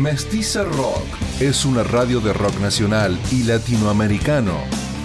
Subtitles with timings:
[0.00, 1.06] Mestiza Rock
[1.40, 4.52] es una radio de rock nacional y latinoamericano,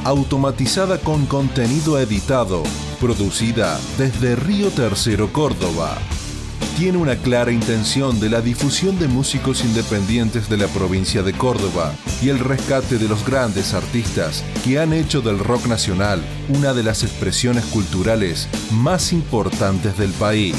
[0.03, 2.63] automatizada con contenido editado,
[2.99, 5.97] producida desde Río Tercero, Córdoba.
[6.77, 11.93] Tiene una clara intención de la difusión de músicos independientes de la provincia de Córdoba
[12.21, 16.83] y el rescate de los grandes artistas que han hecho del rock nacional una de
[16.83, 20.55] las expresiones culturales más importantes del país.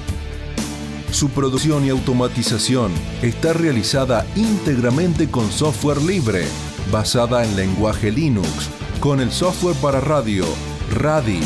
[1.11, 6.45] Su producción y automatización está realizada íntegramente con software libre,
[6.91, 10.45] basada en lenguaje Linux, con el software para radio
[10.91, 11.45] Radit.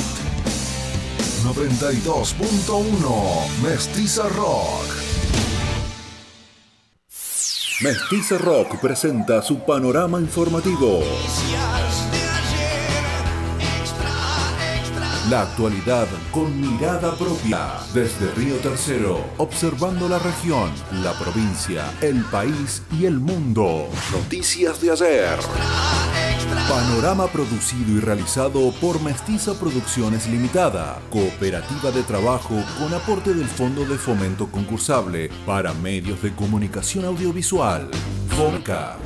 [1.44, 4.99] 92.1 Mestiza Rock.
[7.82, 11.00] Mestiza Rock presenta su panorama informativo.
[15.30, 17.74] La actualidad con mirada propia.
[17.94, 20.72] Desde Río Tercero, observando la región,
[21.04, 23.90] la provincia, el país y el mundo.
[24.12, 25.38] Noticias de ayer.
[26.68, 33.86] Panorama producido y realizado por Mestiza Producciones Limitada, cooperativa de trabajo con aporte del Fondo
[33.86, 37.92] de Fomento Concursable para Medios de Comunicación Audiovisual.
[38.30, 38.98] FONCA.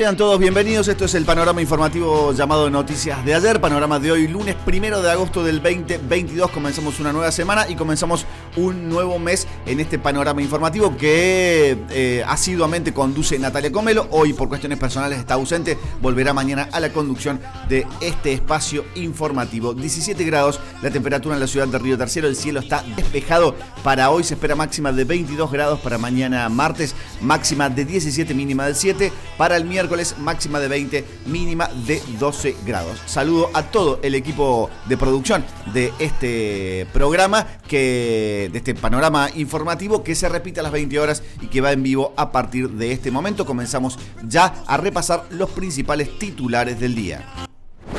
[0.00, 4.28] Sean todos bienvenidos, esto es el panorama informativo llamado Noticias de ayer, panorama de hoy,
[4.28, 8.24] lunes primero de agosto del 2022, comenzamos una nueva semana y comenzamos
[8.56, 14.48] un nuevo mes en este panorama informativo que eh, asiduamente conduce Natalia Comelo, hoy por
[14.48, 19.74] cuestiones personales está ausente, volverá mañana a la conducción de este espacio informativo.
[19.74, 24.10] 17 grados la temperatura en la ciudad de Río Tercero, el cielo está despejado, para
[24.10, 24.24] hoy.
[24.24, 29.12] Se espera máxima de 22 grados, para mañana martes máxima de 17, mínima de 7,
[29.36, 32.98] para el miércoles máxima de 20, mínima de 12 grados.
[33.06, 40.14] Saludo a todo el equipo de producción de este programa, de este panorama informativo que
[40.14, 43.10] se repite a las 20 horas y que va en vivo a partir de este
[43.10, 43.46] momento.
[43.46, 47.26] Comenzamos ya a repasar los principales titulares del día.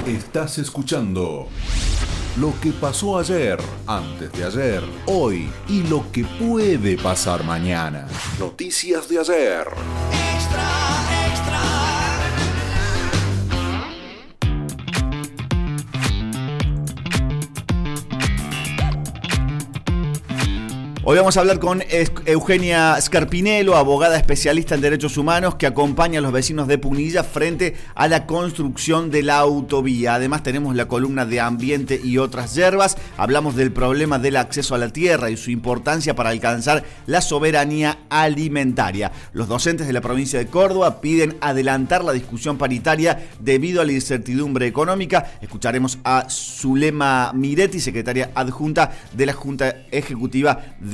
[0.07, 1.47] Estás escuchando
[2.37, 8.07] lo que pasó ayer, antes de ayer, hoy y lo que puede pasar mañana.
[8.39, 9.67] Noticias de ayer.
[21.03, 21.81] Hoy vamos a hablar con
[22.27, 27.73] Eugenia Scarpinello, abogada especialista en derechos humanos que acompaña a los vecinos de Punilla frente
[27.95, 30.13] a la construcción de la autovía.
[30.13, 32.97] Además tenemos la columna de ambiente y otras hierbas.
[33.17, 37.97] Hablamos del problema del acceso a la tierra y su importancia para alcanzar la soberanía
[38.09, 39.11] alimentaria.
[39.33, 43.93] Los docentes de la provincia de Córdoba piden adelantar la discusión paritaria debido a la
[43.93, 45.31] incertidumbre económica.
[45.41, 50.90] Escucharemos a Zulema Miretti, secretaria adjunta de la Junta Ejecutiva de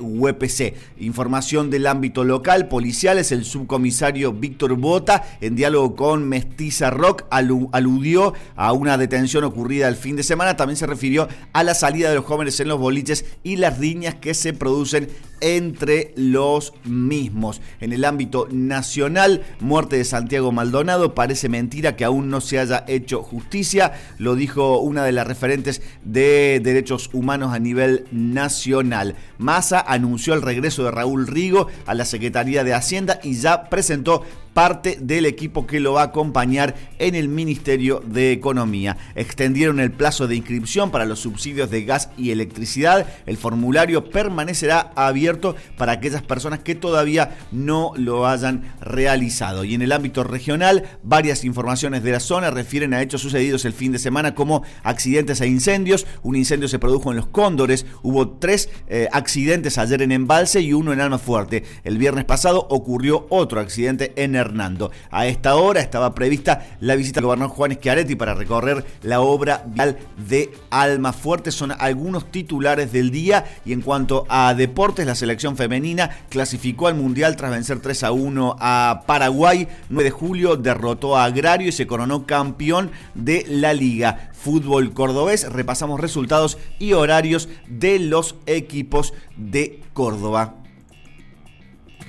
[0.00, 0.74] UPC.
[0.98, 8.34] Información del ámbito local, policiales, el subcomisario Víctor Bota, en diálogo con Mestiza Rock, aludió
[8.56, 10.56] a una detención ocurrida el fin de semana.
[10.56, 14.14] También se refirió a la salida de los jóvenes en los boliches y las riñas
[14.14, 15.08] que se producen
[15.40, 17.60] entre los mismos.
[17.80, 22.84] En el ámbito nacional, muerte de Santiago Maldonado, parece mentira que aún no se haya
[22.88, 29.14] hecho justicia, lo dijo una de las referentes de derechos humanos a nivel nacional.
[29.38, 34.24] Massa anunció el regreso de Raúl Rigo a la Secretaría de Hacienda y ya presentó
[34.56, 38.96] parte del equipo que lo va a acompañar en el Ministerio de Economía.
[39.14, 43.06] Extendieron el plazo de inscripción para los subsidios de gas y electricidad.
[43.26, 49.62] El formulario permanecerá abierto para aquellas personas que todavía no lo hayan realizado.
[49.62, 53.74] Y en el ámbito regional, varias informaciones de la zona refieren a hechos sucedidos el
[53.74, 56.06] fin de semana como accidentes e incendios.
[56.22, 57.84] Un incendio se produjo en Los Cóndores.
[58.02, 61.62] Hubo tres eh, accidentes ayer en Embalse y uno en Alma Fuerte.
[61.84, 64.90] El viernes pasado ocurrió otro accidente en Hernando.
[65.10, 69.64] A esta hora estaba prevista la visita del gobernador Juan Schiaretti para recorrer la obra
[69.66, 69.98] vial
[70.28, 71.50] de Alma Fuerte.
[71.50, 76.94] Son algunos titulares del día y en cuanto a deportes, la selección femenina clasificó al
[76.94, 79.68] Mundial tras vencer 3 a 1 a Paraguay.
[79.88, 84.30] 9 de julio derrotó a Agrario y se coronó campeón de la liga.
[84.32, 90.65] Fútbol cordobés, repasamos resultados y horarios de los equipos de Córdoba.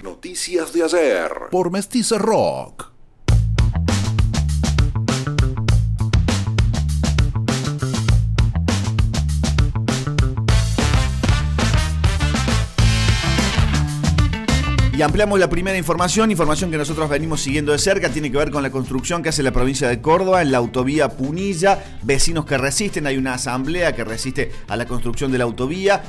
[0.07, 1.31] Noticias de ayer.
[1.51, 2.93] Por Mestiza Rock.
[14.93, 18.49] Y ampliamos la primera información, información que nosotros venimos siguiendo de cerca, tiene que ver
[18.49, 22.57] con la construcción que hace la provincia de Córdoba en la autovía Punilla, vecinos que
[22.57, 26.01] resisten, hay una asamblea que resiste a la construcción de la autovía,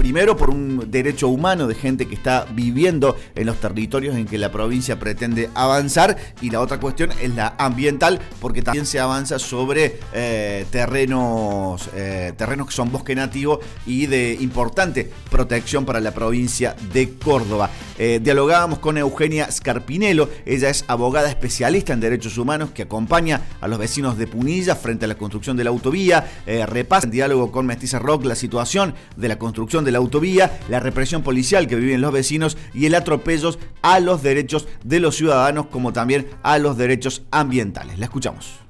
[0.00, 4.38] primero por un derecho humano de gente que está viviendo en los territorios en que
[4.38, 9.38] la provincia pretende avanzar y la otra cuestión es la ambiental porque también se avanza
[9.38, 16.12] sobre eh, terrenos, eh, terrenos que son bosque nativo y de importante protección para la
[16.12, 17.68] provincia de Córdoba.
[17.98, 23.68] Eh, dialogábamos con Eugenia Scarpinello, ella es abogada especialista en derechos humanos que acompaña a
[23.68, 27.66] los vecinos de Punilla frente a la construcción de la autovía, repasa en diálogo con
[27.66, 32.00] Mestiza Rock la situación de la construcción de la autovía, la represión policial que viven
[32.00, 33.40] los vecinos y el atropello
[33.82, 37.98] a los derechos de los ciudadanos como también a los derechos ambientales.
[37.98, 38.60] La escuchamos.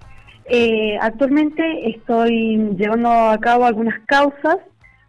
[0.46, 4.56] Eh, actualmente estoy llevando a cabo algunas causas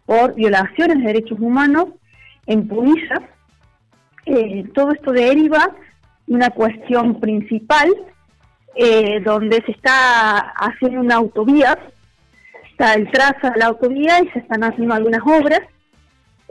[0.06, 1.88] por violaciones de derechos humanos
[2.46, 3.22] en Punilla.
[4.26, 5.74] Eh, todo esto deriva
[6.26, 7.88] de una cuestión principal
[8.74, 11.78] eh, donde se está haciendo una autovía,
[12.70, 15.60] está el trazo de la autovía y se están haciendo algunas obras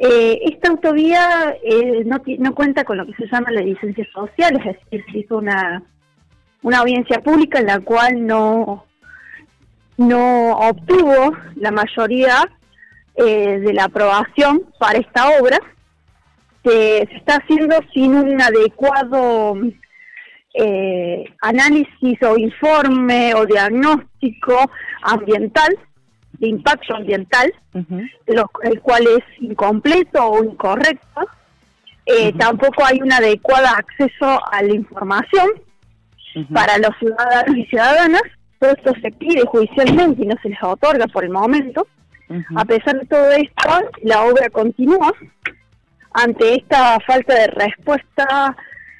[0.04, 4.58] eh, esta autovía eh, no, no cuenta con lo que se llama la licencia social,
[4.58, 5.84] es decir, se hizo una,
[6.64, 8.88] una audiencia pública en la cual no,
[10.00, 12.50] obtuvo la mayoría
[13.14, 15.60] eh, de la aprobación para esta obra.
[16.64, 19.54] Se, se está haciendo sin un adecuado
[21.44, 24.60] análisis o informe o diagnóstico
[25.04, 25.78] ambiental
[26.42, 27.54] de impacto ambiental,
[28.64, 31.22] el cual es incompleto o incorrecto.
[32.08, 35.48] Eh, tampoco hay un adecuado acceso a la información
[36.52, 38.24] para los ciudadanos y ciudadanas.
[38.58, 41.88] Todo esto se pide judicialmente y no se les otorga por el momento.
[42.56, 43.70] A pesar de todo esto,
[44.02, 45.14] la obra continúa.
[46.14, 48.58] Ante esta falta de respuesta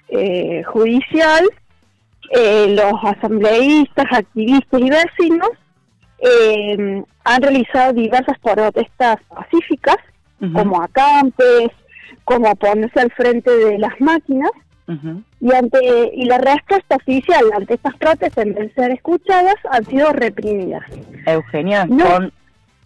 [0.10, 1.50] eh, judicial,
[2.30, 5.50] eh, los asambleístas, activistas y vecinos
[6.22, 9.98] eh, han realizado diversas protestas pacíficas,
[10.54, 11.70] como acampes,
[12.24, 14.52] como ponerse al frente de las máquinas,
[15.40, 19.86] y ante y la respuesta oficial ante estas protestas, en vez de ser escuchadas, han
[19.86, 20.84] sido reprimidas.
[21.26, 21.88] Eugenia,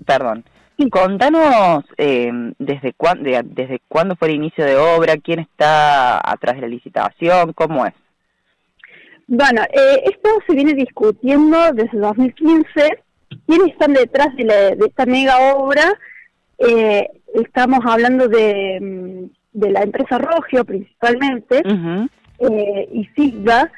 [0.05, 0.43] perdón,
[0.91, 6.61] contanos eh, desde, cuándo, desde cuándo fue el inicio de obra, quién está atrás de
[6.61, 7.93] la licitación, cómo es.
[9.27, 13.04] Bueno, eh, esto se viene discutiendo desde 2015
[13.45, 15.97] ¿Quiénes están detrás de, esta mega obra?
[16.57, 21.61] Eh, estamos hablando de, mm, de, la empresa Rogio principalmente
[22.39, 23.71] eh, y SIGA.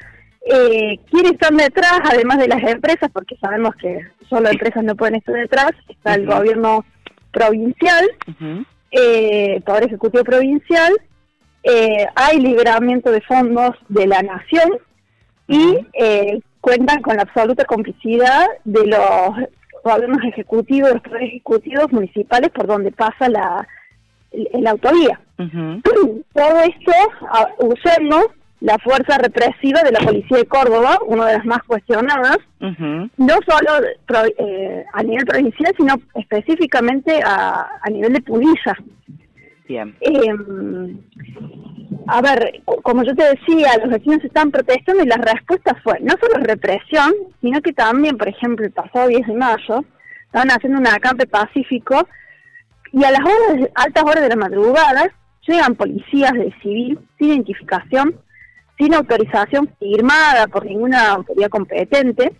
[0.50, 3.10] Eh, ¿Quiénes están detrás, además de las empresas?
[3.12, 5.72] Porque sabemos que solo empresas no pueden estar detrás.
[5.88, 6.84] Está el gobierno
[7.32, 8.08] provincial,
[8.90, 10.92] eh, Poder Ejecutivo Provincial.
[12.14, 14.78] hay liberamiento de fondos de la nación
[15.46, 15.86] y
[16.68, 19.48] cuentan con la absoluta complicidad de los
[19.82, 23.66] gobiernos ejecutivos, los poderes ejecutivos municipales por donde pasa la,
[24.52, 25.18] la autovía.
[26.34, 26.92] Todo esto
[27.60, 32.38] usando la fuerza represiva de la policía de Córdoba, una de las más cuestionadas,
[33.16, 33.86] no solo
[34.38, 38.76] eh, a nivel provincial, sino específicamente a, a nivel de Punilla.
[39.68, 39.94] Bien.
[40.00, 40.98] Em,
[42.06, 46.14] a ver, como yo te decía, los vecinos están protestando y la respuesta fue no
[46.18, 49.84] solo represión, sino que también, por ejemplo, el pasado 10 de mayo,
[50.24, 52.08] estaban haciendo un acampe pacífico
[52.92, 55.12] y a las horas, altas horas de la madrugada
[55.46, 58.16] llegan policías de civil sin identificación,
[58.78, 62.32] sin autorización firmada por ninguna autoridad competente,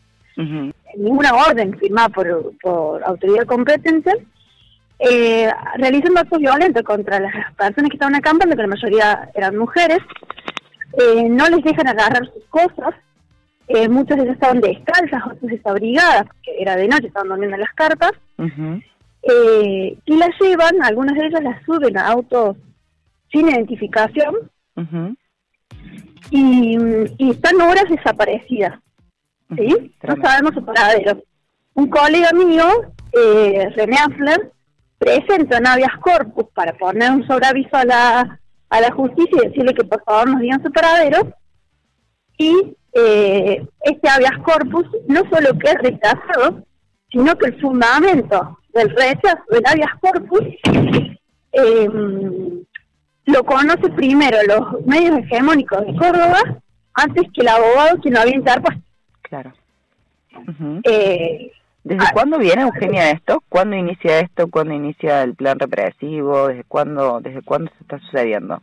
[0.97, 4.13] ninguna orden firmada por, por autoridad competente,
[4.99, 9.99] eh, realizando actos violentos contra las personas que estaban acampando, que la mayoría eran mujeres,
[10.99, 12.95] eh, no les dejan agarrar sus cosas,
[13.69, 17.61] eh, muchas de ellas estaban descalzas, otras desabrigadas, que era de noche, estaban durmiendo en
[17.61, 18.13] las carpas,
[19.23, 22.57] eh, y las llevan, algunas de ellas las suben a autos
[23.31, 24.35] sin identificación,
[26.31, 26.77] y,
[27.19, 28.79] y, están horas desaparecidas,
[29.57, 29.95] ¿sí?
[30.03, 31.23] No sabemos su paradero.
[31.75, 32.65] Un colega mío,
[33.13, 34.53] eh, René Affler,
[34.99, 39.75] presenta un habeas corpus para poner un sobreaviso a la, a la justicia y decirle
[39.75, 41.33] que por favor nos digan su paradero.
[42.37, 46.65] Y eh, este habeas corpus no solo que es rechazado,
[47.11, 50.43] sino que el fundamento del rechazo del habeas corpus
[51.53, 52.65] em,
[53.25, 56.41] lo conoce primero los medios hegemónicos de Córdoba
[56.95, 58.83] antes que el abogado que lo había interpuesto.
[59.23, 59.53] Claro.
[60.85, 61.53] eh,
[61.85, 63.43] ¿Desde ah, cuándo viene Eugenia esto?
[63.49, 64.49] ¿Cuándo inicia esto?
[64.49, 66.49] ¿Cuándo inicia el plan represivo?
[66.49, 68.61] ¿Desde cuándo, desde cuándo se está sucediendo?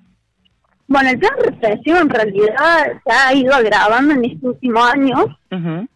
[0.88, 5.26] Bueno, el plan de represión en realidad se ha ido agravando en estos últimos años,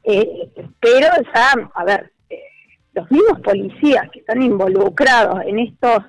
[0.04, 0.50] eh,
[0.80, 2.40] pero ya, a ver, eh,
[2.94, 6.04] los mismos policías que están involucrados en estos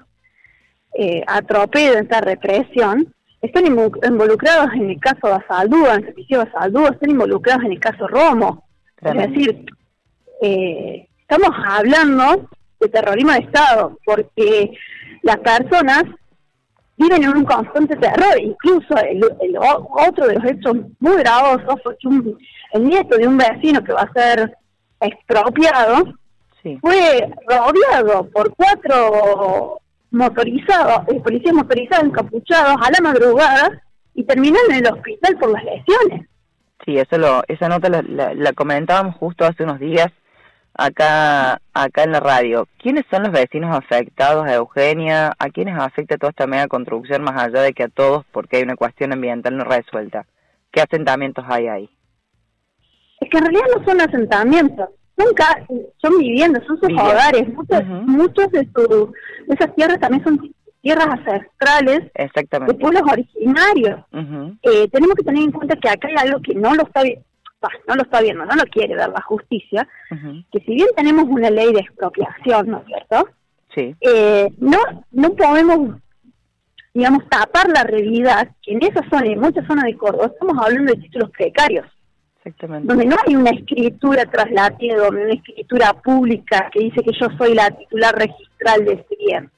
[0.95, 6.39] eh, atropellos, en esta represión, están involucrados en el caso de Asaldúa, en el servicio
[6.39, 8.65] de Asaldúa, están involucrados en el caso Romo.
[9.03, 9.65] Es decir,
[10.41, 12.49] eh, estamos hablando
[12.81, 14.73] de terrorismo de Estado, porque
[15.23, 16.05] las personas
[16.97, 18.41] viven en un constante terror.
[18.41, 19.23] Incluso el,
[20.09, 22.09] otro de los hechos muy gravosos fue que
[22.73, 24.57] el nieto de un vecino que va a ser
[25.01, 26.15] expropiado
[26.83, 29.81] fue rodeado por cuatro
[30.11, 33.83] motorizados, eh, policías motorizados encapuchados a la madrugada
[34.15, 36.29] y terminó en el hospital por las lesiones.
[36.85, 40.11] Sí, eso lo, esa nota la comentábamos justo hace unos días
[40.81, 42.67] acá, acá en la radio.
[42.79, 45.33] ¿Quiénes son los vecinos afectados a Eugenia?
[45.39, 48.63] ¿A quiénes afecta toda esta mega construcción más allá de que a todos porque hay
[48.63, 50.27] una cuestión ambiental no resuelta?
[50.73, 51.91] ¿Qué asentamientos hay ahí?
[53.21, 55.27] Es que en realidad no son asentamientos, son,
[55.99, 57.47] son viviendas, son sus hogares.
[57.49, 59.13] Muchos, muchos de, su,
[59.47, 62.73] de esas tierras también son tierras ancestrales Exactamente.
[62.73, 64.01] de pueblos originarios.
[64.63, 67.03] eh, tenemos que tener en cuenta que acá hay algo que no lo está
[67.87, 69.87] no lo está viendo, no lo quiere dar la justicia,
[70.51, 73.29] que si bien tenemos una ley de expropiación, ¿no es cierto?
[73.75, 73.95] Sí.
[74.01, 74.79] Eh, no,
[75.13, 75.97] no podemos,
[76.95, 80.57] digamos, tapar la realidad que en esa zona y en muchas zonas de Córdoba estamos
[80.59, 81.87] hablando de títulos precarios.
[82.43, 82.89] Exactamente.
[82.89, 87.55] Donde no hay una escritura traslativa, donde una escritura pública que dice que yo soy
[87.55, 89.51] la titular registral de este bien.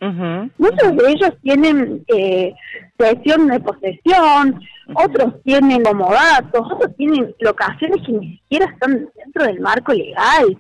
[0.59, 2.53] Muchos de ellos tienen eh,
[2.99, 4.61] sesión de posesión,
[4.95, 10.59] otros tienen datos, otros tienen locaciones que ni siquiera están dentro del marco legal.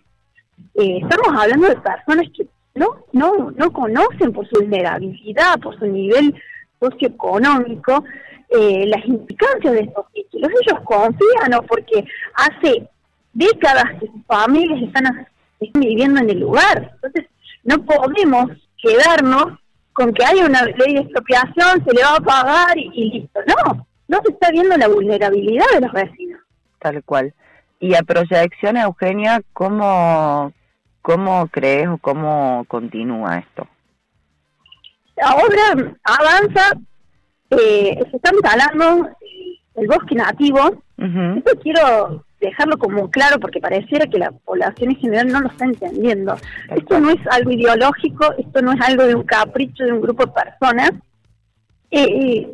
[0.74, 5.86] Eh, estamos hablando de personas que no, no, no conocen por su vulnerabilidad, por su
[5.86, 6.34] nivel
[6.80, 8.04] socioeconómico,
[8.54, 10.50] eh, las implicancias de estos títulos.
[10.62, 11.62] Ellos confían, ¿no?
[11.62, 12.04] Porque
[12.34, 12.88] hace
[13.32, 15.26] décadas que sus familias están,
[15.74, 16.92] viviendo en el lugar.
[16.94, 17.26] Entonces,
[17.62, 18.50] no podemos
[18.82, 19.58] quedarnos
[19.92, 23.40] con que haya una ley de expropiación, se le va a pagar y, listo.
[23.46, 26.40] No, no se está viendo la vulnerabilidad de los vecinos.
[26.78, 27.32] Tal cual.
[27.78, 30.52] Y a proyección, Eugenia, ¿cómo,
[31.00, 33.68] cómo crees o cómo continúa esto?
[35.16, 36.72] La obra avanza
[37.58, 39.08] eh, se están talando
[39.74, 40.82] el bosque nativo.
[40.98, 45.64] Esto quiero dejarlo como claro porque pareciera que la población en general no lo está
[45.64, 46.36] entendiendo.
[46.74, 50.26] Esto no es algo ideológico, esto no es algo de un capricho de un grupo
[50.26, 50.92] de personas.
[51.90, 52.52] Eh,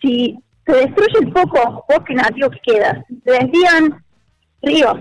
[0.00, 4.04] si se destruye el poco bosque nativo que queda, se desvían
[4.62, 4.98] ríos,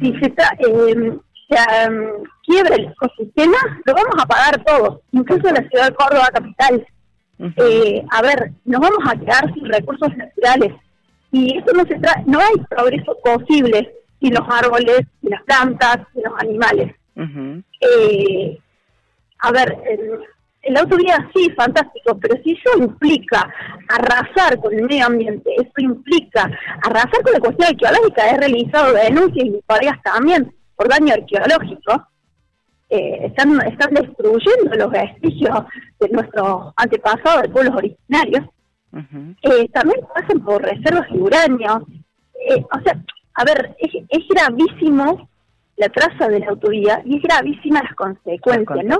[0.00, 1.18] si se, eh,
[2.44, 6.86] quiebra el ecosistema, lo vamos a pagar todos, incluso la ciudad de Córdoba capital
[7.38, 10.72] eh, a ver, nos vamos a quedar sin recursos naturales.
[11.32, 15.98] Y eso no se trata, no hay progreso posible sin los árboles, sin las plantas,
[16.12, 16.94] sin los animales.
[17.80, 18.58] eh,
[19.40, 20.20] a ver, el,
[20.62, 23.48] el autovía sí, fantástico, pero si eso implica
[23.88, 26.50] arrasar con el medio ambiente, eso implica
[26.82, 32.08] arrasar con la cuestión arqueológica, he realizado denuncias y historias también por daño arqueológico,
[32.88, 35.64] eh, están, están destruyendo los vestigios
[36.00, 38.46] de nuestros antepasados, de pueblos originarios,
[39.42, 41.86] eh, también pasan por reservas de uranio.
[42.48, 43.02] Eh, o sea,
[43.34, 45.28] a ver, es, es gravísimo
[45.76, 48.98] la traza de la autovía y es gravísima las consecuencias, ¿no?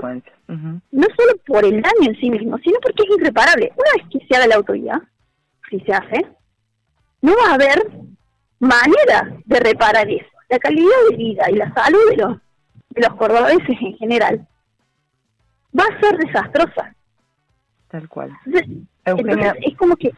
[0.91, 3.71] No solo por el daño en sí mismo, sino porque es irreparable.
[3.75, 5.01] Una vez que se haga la autovía,
[5.69, 6.27] si se hace,
[7.21, 7.89] no va a haber
[8.59, 10.25] manera de reparar eso.
[10.49, 12.37] La calidad de vida y la salud de los
[13.01, 14.47] los cordobeses en general,
[15.77, 16.93] va a ser desastrosa.
[17.89, 18.31] Tal cual.
[18.45, 20.11] Entonces, es como que,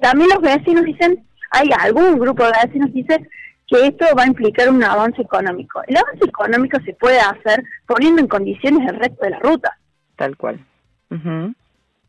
[0.00, 3.28] también los vecinos dicen, hay algún grupo de vecinos dice
[3.66, 5.82] que esto va a implicar un avance económico.
[5.86, 9.78] El avance económico se puede hacer poniendo en condiciones el resto de la ruta.
[10.16, 10.64] Tal cual.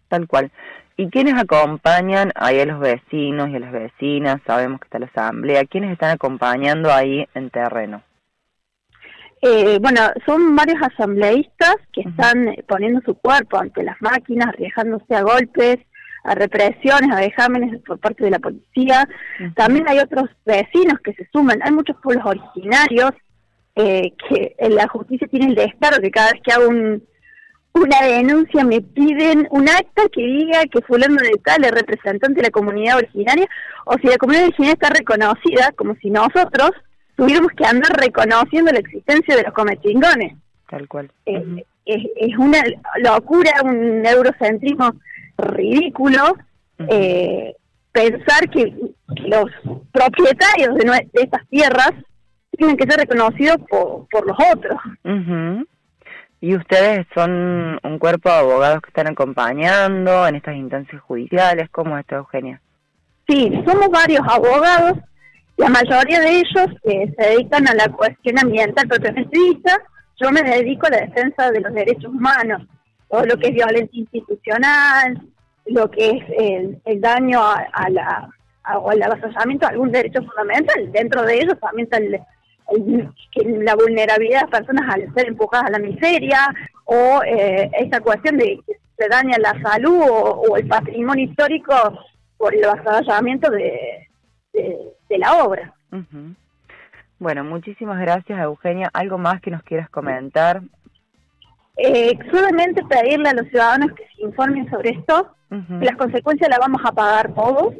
[0.07, 0.51] Tal cual.
[0.95, 4.41] ¿Y quiénes acompañan ahí a los vecinos y a las vecinas?
[4.45, 5.65] Sabemos que está la asamblea.
[5.65, 8.01] ¿Quiénes están acompañando ahí en terreno?
[9.45, 15.13] Eh, bueno, son varios asambleístas que están eh, poniendo su cuerpo ante las máquinas, arriesgándose
[15.13, 15.79] a golpes,
[16.23, 19.05] a represiones, a vejámenes por parte de la policía.
[19.57, 21.59] También hay otros vecinos que se suman.
[21.61, 23.11] Hay muchos pueblos originarios
[23.75, 28.79] eh, que la justicia tiene el descaro que cada vez que hago una denuncia me
[28.79, 33.49] piden un acta que diga que fulano de tal es representante de la comunidad originaria
[33.85, 36.71] o si la comunidad originaria está reconocida como si nosotros
[37.15, 40.33] tuviéramos que andar reconociendo la existencia de los comechingones.
[40.69, 41.11] Tal cual.
[41.25, 42.61] Eh, es, una
[42.97, 44.93] locura, un eurocentrismo
[45.37, 46.35] ridículo,
[46.89, 47.55] eh,
[47.91, 48.73] pensar que
[49.27, 49.45] los
[49.91, 51.91] propietarios de, estas tierras
[52.57, 54.79] tienen que ser reconocidos por, por los otros.
[56.41, 61.69] ¿Y ustedes son un cuerpo de abogados que están acompañando en estas instancias judiciales?
[61.69, 62.59] ¿Cómo es esto, Eugenia?
[63.27, 64.97] Sí, somos varios abogados.
[65.63, 69.77] La mayoría de ellos eh, se dedican a la cuestión ambiental propiamente dicha.
[70.21, 72.63] Yo me dedico a la defensa de los derechos humanos,
[73.09, 75.21] todo lo que es violencia institucional,
[75.67, 76.23] lo que es
[76.83, 78.29] el, daño a, la
[78.75, 80.91] o el avasallamiento de algún derecho fundamental.
[80.91, 82.19] Dentro de ellos también está el,
[83.63, 86.39] la vulnerabilidad de las personas al ser empujadas a la miseria
[86.83, 91.73] o eh, esta cuestión de que se daña la salud o, el patrimonio histórico
[92.37, 94.09] por el avasallamiento de,
[95.17, 95.73] la obra.
[97.19, 98.89] Bueno, muchísimas gracias Eugenia.
[98.93, 100.61] ¿Algo más que nos quieras comentar?
[101.77, 106.59] Eh, solamente pedirle a los ciudadanos que se informen sobre esto, que las consecuencias las
[106.59, 107.73] vamos a pagar todos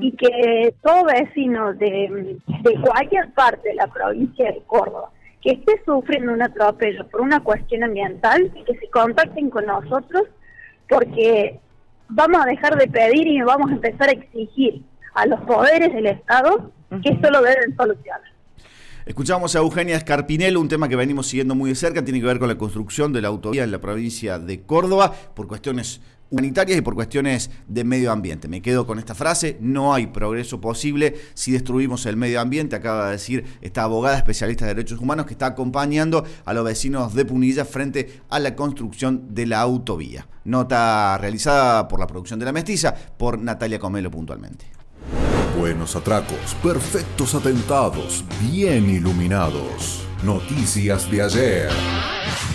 [0.00, 2.38] y que todo vecino de,
[2.82, 5.10] cualquier parte de la provincia de Córdoba
[5.42, 10.24] que esté sufriendo un atropello por una cuestión ambiental, que se contacten con nosotros
[10.88, 11.58] porque
[12.08, 14.82] vamos a dejar de pedir y vamos a empezar a exigir
[15.14, 18.22] a los poderes del Estado que esto lo deben solucionar.
[19.06, 22.38] Escuchamos a Eugenia Escarpinelo, un tema que venimos siguiendo muy de cerca, tiene que ver
[22.38, 26.00] con la construcción de la autovía en la provincia de Córdoba por cuestiones
[26.30, 28.46] humanitarias y por cuestiones de medio ambiente.
[28.46, 33.06] Me quedo con esta frase, no hay progreso posible si destruimos el medio ambiente, acaba
[33.06, 37.24] de decir esta abogada especialista de derechos humanos que está acompañando a los vecinos de
[37.24, 40.28] Punilla frente a la construcción de la autovía.
[40.44, 44.79] Nota realizada por la producción de La Mestiza, por Natalia Comelo puntualmente.
[45.60, 50.02] Buenos atracos, perfectos atentados, bien iluminados.
[50.24, 51.70] Noticias de ayer.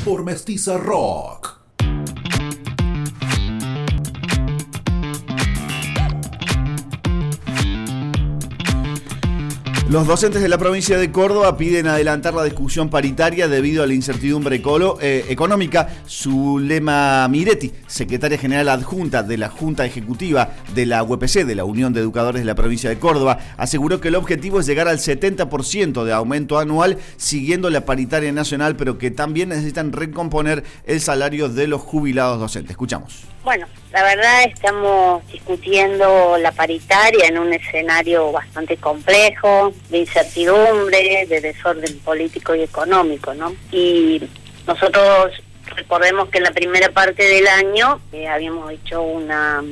[0.04, 1.55] Por Mestiza Rock.
[9.88, 13.94] Los docentes de la provincia de Córdoba piden adelantar la discusión paritaria debido a la
[13.94, 14.60] incertidumbre
[15.00, 15.88] eh, económica.
[16.10, 21.94] Zulema Miretti, secretaria general adjunta de la Junta Ejecutiva de la UPC, de la Unión
[21.94, 26.04] de Educadores de la provincia de Córdoba, aseguró que el objetivo es llegar al 70%
[26.04, 31.68] de aumento anual siguiendo la paritaria nacional, pero que también necesitan recomponer el salario de
[31.68, 32.72] los jubilados docentes.
[32.72, 33.35] Escuchamos.
[33.46, 41.42] Bueno, la verdad estamos discutiendo la paritaria en un escenario bastante complejo, de incertidumbre, de
[41.42, 43.56] desorden político y económico, ¿no?
[43.72, 44.20] Y
[44.66, 45.32] nosotros
[45.76, 49.64] recordemos que en la primera parte del año eh, habíamos hecho una,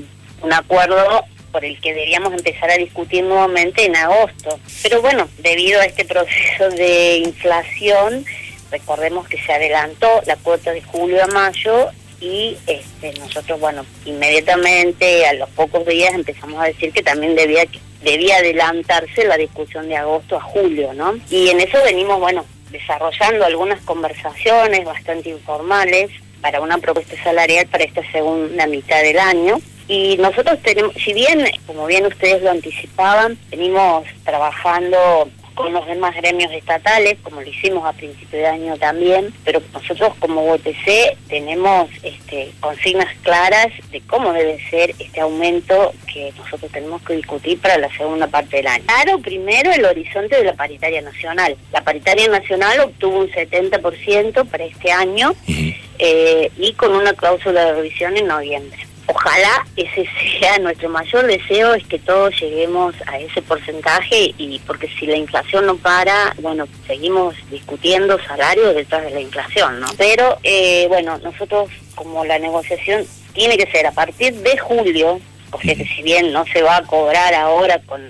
[0.43, 4.59] un acuerdo por el que deberíamos empezar a discutir nuevamente en agosto.
[4.83, 8.23] Pero bueno, debido a este proceso de inflación,
[8.69, 11.89] recordemos que se adelantó la cuota de julio a mayo
[12.23, 17.65] y este, nosotros, bueno, inmediatamente a los pocos días empezamos a decir que también debía
[18.01, 21.15] debía adelantarse la discusión de agosto a julio, ¿no?
[21.29, 27.85] Y en eso venimos, bueno, desarrollando algunas conversaciones bastante informales para una propuesta salarial para
[27.85, 29.59] esta segunda mitad del año.
[29.87, 36.15] Y nosotros tenemos, si bien, como bien ustedes lo anticipaban, venimos trabajando con los demás
[36.15, 41.89] gremios estatales, como lo hicimos a principio de año también, pero nosotros como UTC tenemos
[42.03, 47.77] este, consignas claras de cómo debe ser este aumento que nosotros tenemos que discutir para
[47.77, 48.83] la segunda parte del año.
[48.85, 51.55] Claro, primero el horizonte de la paritaria nacional.
[51.71, 55.33] La paritaria nacional obtuvo un 70% para este año
[55.99, 60.07] eh, y con una cláusula de revisión en noviembre ojalá ese
[60.39, 65.17] sea nuestro mayor deseo es que todos lleguemos a ese porcentaje y porque si la
[65.17, 71.17] inflación no para bueno seguimos discutiendo salarios detrás de la inflación no pero eh, bueno
[71.19, 75.19] nosotros como la negociación tiene que ser a partir de julio
[75.51, 78.01] porque si bien no se va a cobrar ahora con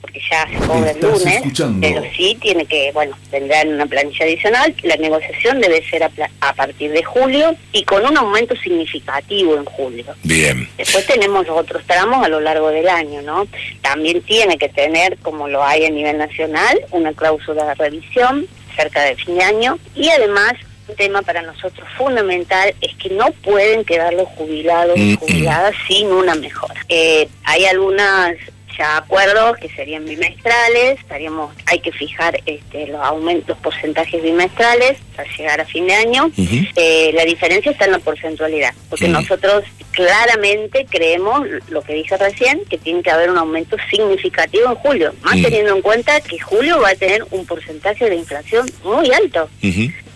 [0.00, 1.42] porque ya se cobra el lunes,
[1.80, 4.74] pero sí tiene que, bueno, tendrán una planilla adicional.
[4.82, 10.04] La negociación debe ser a, partir de julio y con un aumento significativo en julio.
[10.22, 10.68] Bien.
[10.76, 13.46] Después tenemos los otros tramos a lo largo del año, ¿no?
[13.82, 19.02] También tiene que tener, como lo hay a nivel nacional, una cláusula de revisión cerca
[19.02, 20.54] de fin de año y además
[20.88, 26.08] un tema para nosotros fundamental es que no pueden quedar los jubilados y jubiladas sin
[26.08, 26.80] una mejora.
[26.88, 28.34] Eh, hay algunas
[28.80, 35.30] ya acuerdos que serían bimestrales, estaríamos, hay que fijar este, los aumentos, porcentajes bimestrales para
[35.36, 36.30] llegar a fin de año.
[36.76, 42.62] Eh, la diferencia está en la porcentualidad, porque nosotros claramente creemos, lo que dije recién,
[42.70, 46.80] que tiene que haber un aumento significativo en julio, más teniendo en cuenta que julio
[46.80, 49.50] va a tener un porcentaje de inflación muy alto.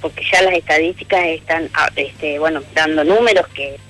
[0.01, 3.47] porque ya las estadísticas están, ah, este, bueno, dando números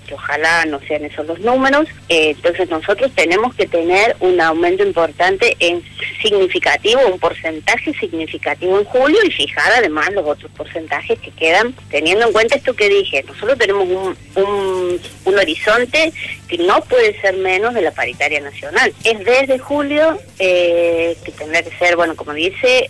[0.07, 1.89] que, ojalá no sean esos los números.
[2.09, 5.83] Eh, entonces nosotros tenemos que tener un aumento importante en
[6.23, 12.27] significativo, un porcentaje significativo en julio y fijar además los otros porcentajes que quedan, teniendo
[12.27, 13.25] en cuenta esto que dije.
[13.27, 16.13] Nosotros tenemos un, un, un horizonte
[16.49, 18.93] que no puede ser menos de la paritaria nacional.
[19.05, 22.89] Es desde julio eh, que tendrá que ser, bueno, como dice,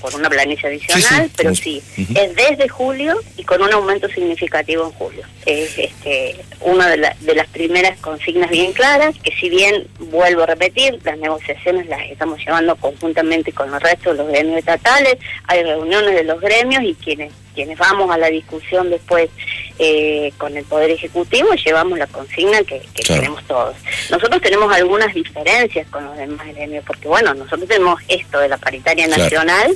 [0.00, 4.92] por una planicie adicional, pero sí, es desde julio y con un aumento significativo en
[4.92, 5.24] julio.
[5.46, 10.46] Es este, una de, de las primeras consignas bien claras, que si bien, vuelvo a
[10.46, 15.62] repetir, las negociaciones las estamos llevando conjuntamente con el resto de los gremios estatales, hay
[15.62, 19.30] reuniones de los gremios y quienes quienes vamos a la discusión después
[19.78, 23.76] eh, con el Poder Ejecutivo, llevamos la consigna que, que tenemos todos.
[24.10, 28.58] Nosotros tenemos algunas diferencias con los demás gremios, porque bueno, nosotros tenemos esto de la
[28.58, 29.72] paritaria nacional,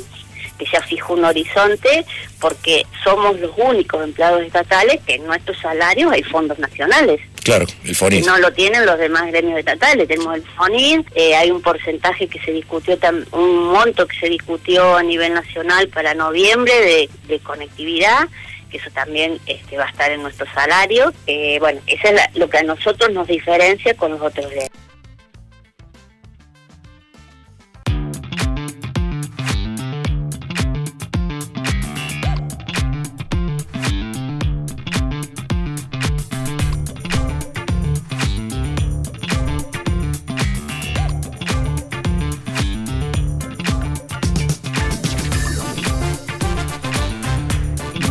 [0.59, 2.05] que ya fijó un horizonte
[2.41, 7.21] porque somos los únicos empleados estatales que en nuestros salarios hay fondos nacionales.
[7.43, 8.27] Claro, el FONIS.
[8.27, 10.09] No lo tienen los demás gremios estatales.
[10.09, 12.99] Tenemos el FONIS, eh, hay un porcentaje que se discutió,
[13.33, 18.29] un monto que se discutió a nivel nacional para noviembre de, de conectividad
[18.71, 21.13] que eso también este, va a estar en nuestro salario.
[21.27, 24.86] Eh, bueno, eso es lo que a nosotros nos diferencia con los otros gremios.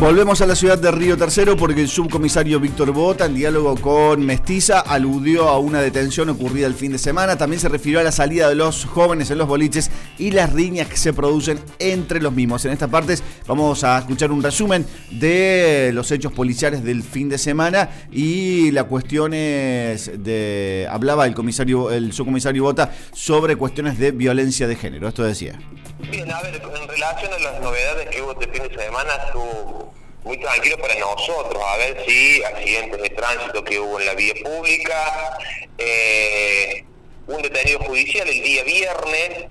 [0.06, 4.24] Volvemos a la ciudad de Río Tercero porque el subcomisario Víctor Bota, en diálogo con
[4.24, 7.36] Mestiza, aludió a una detención ocurrida el fin de semana.
[7.36, 10.86] También se refirió a la salida de los jóvenes en los boliches y las riñas
[10.86, 12.64] que se producen entre los mismos.
[12.64, 17.36] En estas partes vamos a escuchar un resumen de los hechos policiales del fin de
[17.36, 20.86] semana y las cuestiones de.
[20.88, 25.08] Hablaba el comisario, el subcomisario Bota sobre cuestiones de violencia de género.
[25.08, 25.58] Esto decía.
[25.98, 29.95] Bien, a ver, en relación a las novedades que hubo este fin de semana, estuvo
[30.26, 34.34] muy tranquilo para nosotros, a ver si accidentes de tránsito que hubo en la vía
[34.42, 35.38] pública,
[35.78, 36.84] eh,
[37.28, 39.46] un detenido judicial el día viernes,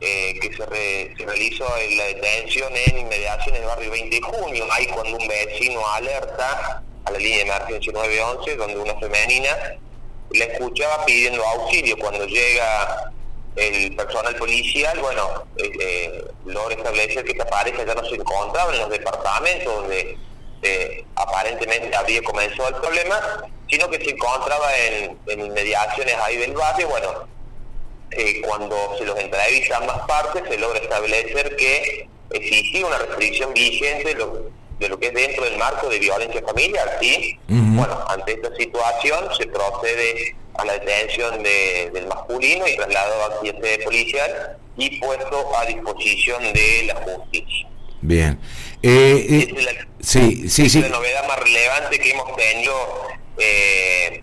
[0.00, 1.64] eh, que se, se realizó
[1.96, 7.10] la detención en inmediaciones del barrio 20 de junio, ahí cuando un vecino alerta a
[7.10, 9.78] la línea de emergencia 911, donde una femenina
[10.30, 13.12] la escuchaba pidiendo auxilio cuando llega
[13.58, 18.72] el personal policial, bueno, eh, eh, logra establecer que esta pareja ya no se encontraba
[18.72, 20.18] en los departamentos donde
[21.14, 27.28] aparentemente había comenzado el problema, sino que se encontraba en, inmediaciones ahí del barrio, bueno,
[28.10, 34.16] eh, cuando se los entrevista ambas partes, se logra establecer que existía una restricción vigente
[34.78, 37.38] de lo que es dentro del marco de violencia familiar, ¿sí?
[37.48, 43.78] Bueno, ante esta situación se procede a la detención del masculino y trasladado a sede
[43.84, 47.68] policial y puesto a disposición de la justicia.
[48.00, 48.38] Bien.
[48.82, 50.80] Eh, eh es la, sí, sí, sí.
[50.80, 52.74] la novedad más relevante que hemos tenido
[53.38, 54.22] eh,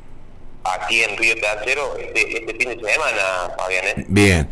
[0.63, 3.85] aquí en Río Tercero este, este fin de semana, Fabián.
[3.87, 4.05] ¿eh?
[4.07, 4.49] Bien.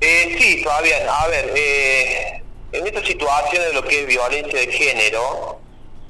[0.00, 2.42] Eh, sí, Fabián, a ver, eh,
[2.74, 5.60] en esta situación de lo que es violencia de género,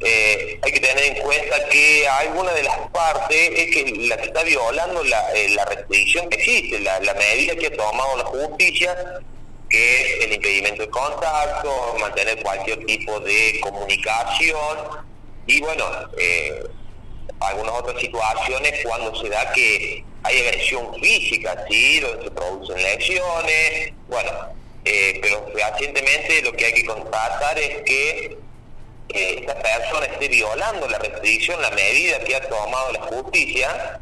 [0.00, 4.24] eh, hay que tener en cuenta que alguna de las partes es que la que
[4.24, 8.24] está violando la, eh, la restricción que existe, la, la, medida que ha tomado la
[8.24, 8.96] justicia,
[9.68, 14.78] que es el impedimento de contacto, mantener cualquier tipo de comunicación
[15.46, 15.84] y bueno,
[16.18, 16.64] eh,
[17.40, 22.00] algunas otras situaciones cuando se da que hay agresión física, ¿sí?
[22.00, 24.30] donde se producen lesiones, bueno,
[24.84, 28.44] eh, pero recientemente lo que hay que constatar es que
[29.08, 34.00] que esta persona esté violando la restricción, la medida que ha tomado la justicia,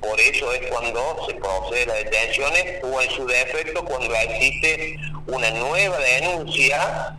[0.00, 4.96] por eso es cuando se procede a las detenciones o en su defecto cuando existe
[5.26, 7.16] una nueva denuncia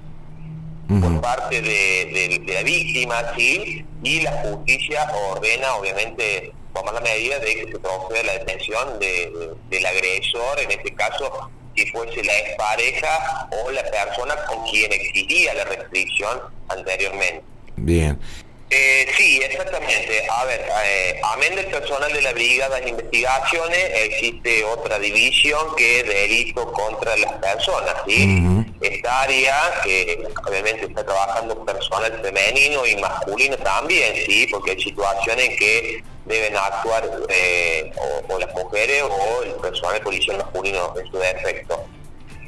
[0.87, 3.83] por parte de, la víctima, ¿sí?
[4.03, 8.99] y la justicia ordena obviamente tomar la medida de que se proceda a la detención
[8.99, 15.53] del agresor, en este caso si fuese la expareja o la persona con quien existía
[15.53, 17.43] la restricción anteriormente.
[17.77, 18.19] Bien.
[18.69, 20.27] Eh, sí, exactamente.
[20.29, 25.99] A ver, eh, amén del personal de la Brigada de Investigaciones, existe otra división que
[25.99, 28.65] es delito contra las personas, ¿sí?
[28.81, 34.47] Esta área que obviamente está trabajando personal femenino y masculino también, ¿sí?
[34.51, 37.91] Porque hay situaciones en que deben actuar eh,
[38.27, 41.85] o, las mujeres o el personal policial masculino en su defecto.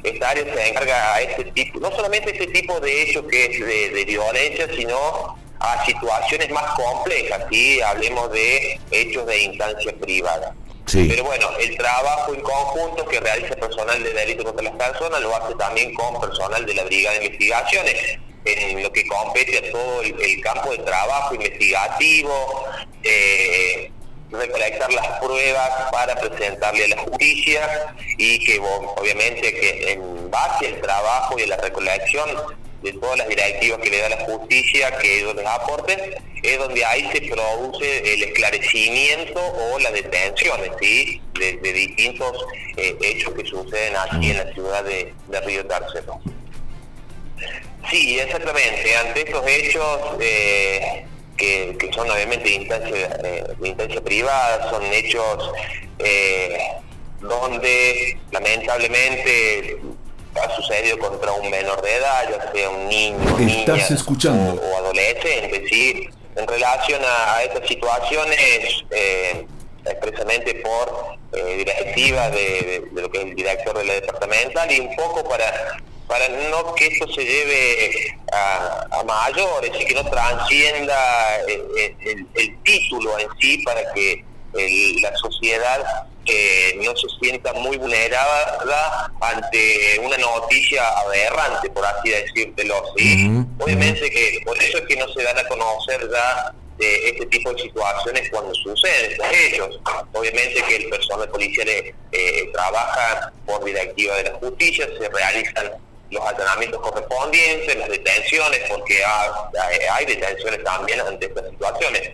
[0.02, 3.94] esta área se encarga a este tipo, no solamente este tipo de hechos que es
[3.94, 7.80] de, violencia, sino a situaciones más complejas, ¿sí?
[7.80, 10.54] hablemos de hechos de instancia privada.
[10.90, 15.36] Pero bueno, el trabajo en conjunto que realiza personal de delito contra las personas lo
[15.36, 20.00] hace también con personal de la Brigada de Investigaciones, en lo que compete a todo
[20.02, 22.64] el, campo de trabajo investigativo,
[23.02, 23.90] eh,
[24.30, 30.80] recolectar las pruebas para presentarle a la justicia y que obviamente que en base al
[30.80, 32.28] trabajo y a la recolección
[32.82, 35.98] de todas las directivas que le da la justicia, que ellos les aporten,
[36.42, 41.20] es donde ahí se produce el esclarecimiento o las detenciones ¿sí?
[41.34, 42.32] de, distintos
[42.76, 45.12] eh, hechos que suceden aquí en la ciudad de,
[45.44, 46.20] Río Tercero.
[47.90, 48.96] Sí, exactamente.
[48.96, 51.04] Ante estos hechos eh,
[51.38, 55.52] que, son obviamente de instancia, eh, de instancia privada, son hechos
[57.20, 59.78] donde lamentablemente
[60.34, 63.76] ha sucedido contra un menor de edad, ya sea un niño, niña
[64.62, 66.08] O, adolescente, ¿sí?
[66.36, 69.46] En relación a, estas situaciones, eh,
[69.84, 74.94] expresamente por eh, directiva de, lo que es el director de la departamental y un
[74.94, 82.26] poco para para no que esto se lleve a, mayores y que no transcienda el,
[82.34, 84.24] el, título en sí para que
[85.00, 86.06] la sociedad
[86.82, 92.82] no se sienta muy vulnerada ante una noticia aberrante, por así decírtelo.
[92.96, 93.30] ¿sí?
[93.58, 97.52] Obviamente que por eso es que no se dan a conocer ya de este tipo
[97.52, 99.80] de situaciones cuando suceden estos hechos.
[100.12, 105.72] Obviamente que el personal policial eh, eh, trabaja por directiva de la justicia, se realizan
[106.10, 109.02] los allanamientos correspondientes, las detenciones, porque
[109.92, 112.12] hay detenciones también ante estas situaciones.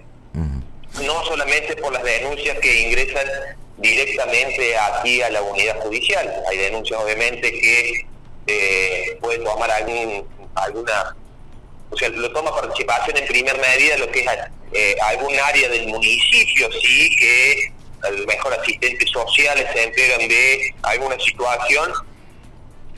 [1.02, 3.26] No solamente por las denuncias que ingresan
[3.78, 6.32] directamente aquí a la unidad judicial.
[6.48, 8.06] Hay denuncias obviamente que
[8.46, 11.16] eh, puede tomar algún, alguna,
[11.90, 14.26] o sea, lo toma participación en primer medida lo que es
[14.72, 20.74] eh, algún área del municipio, sí, que a lo mejor asistentes sociales se enteran de
[20.82, 21.92] alguna situación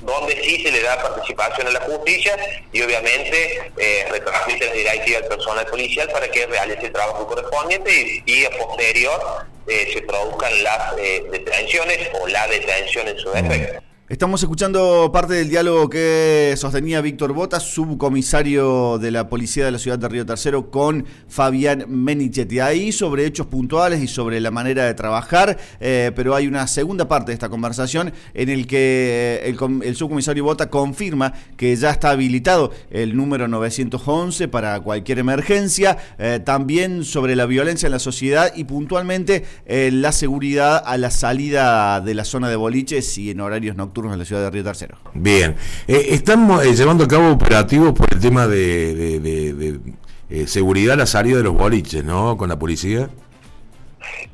[0.00, 2.36] donde sí se le da participación a la justicia
[2.72, 8.22] y obviamente eh, retransmite la directiva al personal policial para que realice el trabajo correspondiente
[8.24, 13.85] y, a posterior eh, se produzcan las eh, detenciones o la detención en su defecto.
[14.08, 19.80] Estamos escuchando parte del diálogo que sostenía Víctor Botas, subcomisario de la Policía de la
[19.80, 22.60] Ciudad de Río Tercero, con Fabián Menichetti.
[22.60, 27.08] Ahí sobre hechos puntuales y sobre la manera de trabajar, eh, pero hay una segunda
[27.08, 32.10] parte de esta conversación en el que eh, el, subcomisario Bota confirma que ya está
[32.10, 38.52] habilitado el número 911 para cualquier emergencia, eh, también sobre la violencia en la sociedad
[38.54, 43.74] y puntualmente la seguridad a la salida de la zona de boliches y en horarios
[43.74, 44.98] nocturnos en la ciudad de Río Tercero.
[45.14, 45.56] Bien,
[45.88, 49.80] eh, estamos eh, llevando a cabo operativos por el tema de,
[50.28, 52.36] eh, seguridad la salida de los boliches, ¿no?
[52.36, 53.08] Con la policía.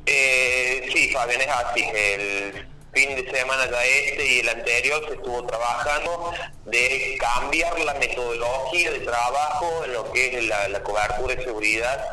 [0.05, 1.83] sí, Fabián, es así.
[1.95, 6.31] El fin de semana ya este y el anterior se estuvo trabajando
[6.65, 12.05] de cambiar la metodología de trabajo en lo que es la, cobertura de seguridad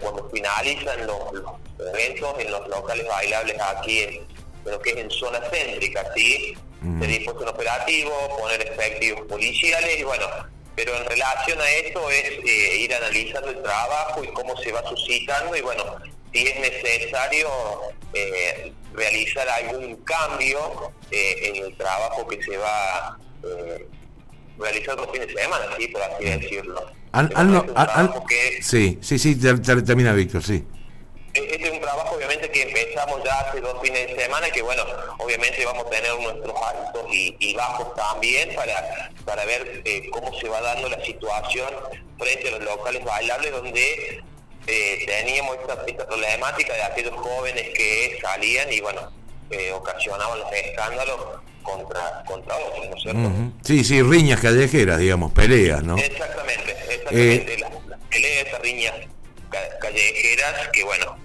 [0.00, 1.18] cuando finalizan los,
[1.92, 6.54] eventos en los locales bailables aquí en, pero que es en zona céntrica, ¿sí?
[6.98, 10.26] Se dispuso un operativo, poner efectivos policiales y bueno,
[10.74, 14.82] pero en relación a esto es eh, ir analizando el trabajo y cómo se va
[14.88, 15.98] suscitando y bueno,
[16.32, 17.48] si es necesario
[18.14, 23.86] eh, realizar algún cambio eh, en el trabajo que se va eh,
[24.58, 25.88] realizando los fines de semana, ¿sí?
[25.88, 26.86] por así decirlo.
[28.62, 30.64] sí, sí, sí, termina Víctor, sí.
[31.48, 34.62] Este es un trabajo obviamente que empezamos ya hace dos fines de semana y que
[34.62, 34.82] bueno,
[35.18, 40.48] obviamente vamos a tener nuestros altos y, bajos también para, para ver eh, cómo se
[40.48, 41.68] va dando la situación
[42.18, 44.22] frente a los locales bailables donde
[44.66, 49.10] eh, teníamos esta, problemática de aquellos jóvenes que salían y bueno,
[49.50, 51.16] eh, ocasionaban los escándalos
[51.62, 53.30] contra, contra otros, ¿no es cierto?
[53.64, 55.96] Sí, sí, riñas callejeras, digamos, peleas, ¿no?
[55.98, 57.70] Exactamente, exactamente, las,
[58.08, 58.94] peleas, riñas
[59.80, 61.16] callejeras que bueno,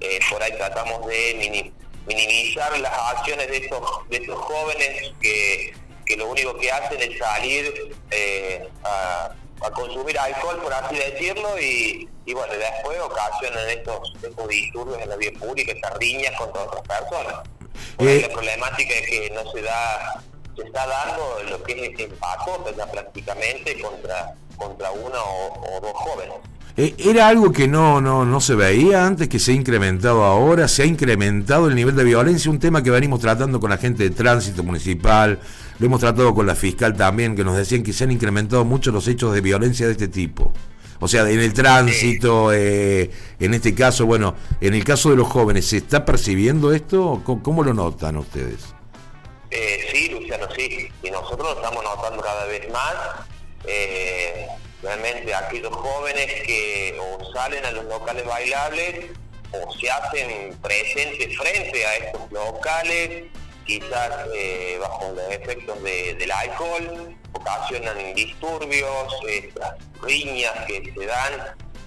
[0.00, 1.70] eh, por ahí tratamos de
[2.06, 5.74] minimizar las acciones de estos, de estos jóvenes que,
[6.16, 9.32] lo único que hacen es salir eh, a,
[9.74, 15.30] consumir alcohol, por así decirlo, y, bueno, después ocasionan estos, estos disturbios en la vía
[15.38, 17.34] pública, estas riñas contra otras personas.
[17.98, 20.22] Eh, la problemática es que no se da,
[20.56, 26.36] se está dando lo que es este empacota prácticamente contra, contra uno o dos jóvenes.
[26.80, 30.66] Eh, ¿Era algo que no, no, no se veía antes, que se ha incrementado ahora?
[30.66, 32.50] ¿Se ha incrementado el nivel de violencia?
[32.50, 35.38] Un tema que venimos tratando con la gente de tránsito municipal,
[35.78, 38.92] lo hemos tratado con la fiscal también, que nos decían que se han incrementado mucho
[38.92, 40.54] los hechos de violencia de este tipo.
[41.00, 45.28] O sea, en el tránsito, eh, en este caso, bueno, en el caso de los
[45.28, 47.20] jóvenes, ¿se está percibiendo esto?
[47.42, 48.74] ¿Cómo, lo notan ustedes?
[49.50, 50.88] Eh, sí, Luciano, sí.
[51.02, 52.94] Y nosotros lo estamos notando cada vez más.
[53.66, 54.46] Eh,
[54.82, 59.06] realmente aquellos jóvenes que o salen a los locales bailables
[59.52, 63.24] o se hacen presentes frente a estos locales,
[63.66, 71.32] quizás eh, bajo los efectos del alcohol, ocasionan disturbios, estas riñas que se dan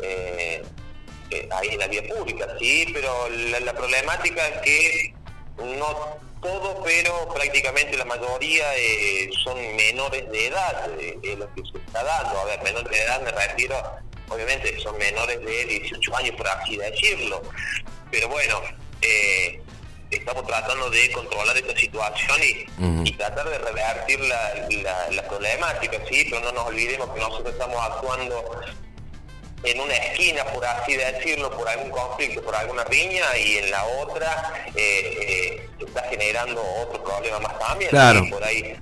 [0.02, 0.64] eh,
[1.30, 5.14] eh, ahí en la vía pública, sí, pero la, problemática es que
[5.58, 8.66] no todo, pero prácticamente la mayoría
[9.44, 12.40] son menores de edad, de lo que se está dando.
[12.40, 13.82] A ver, menores de edad me refiero,
[14.30, 17.42] obviamente, son menores de 18 años, por así decirlo.
[18.12, 18.62] Pero bueno,
[19.02, 19.60] eh,
[20.12, 26.28] estamos tratando de controlar esta situación y, tratar de revertir la, la, problemática, ¿sí?
[26.30, 28.62] Pero no nos olvidemos que nosotros estamos actuando
[29.63, 33.86] en una esquina, por así decirlo, por algún conflicto, por alguna riña, y en la
[33.86, 37.89] otra eh, eh, se está generando otro problema más también.
[37.89, 38.26] Claro.
[38.30, 38.76] Por ahí,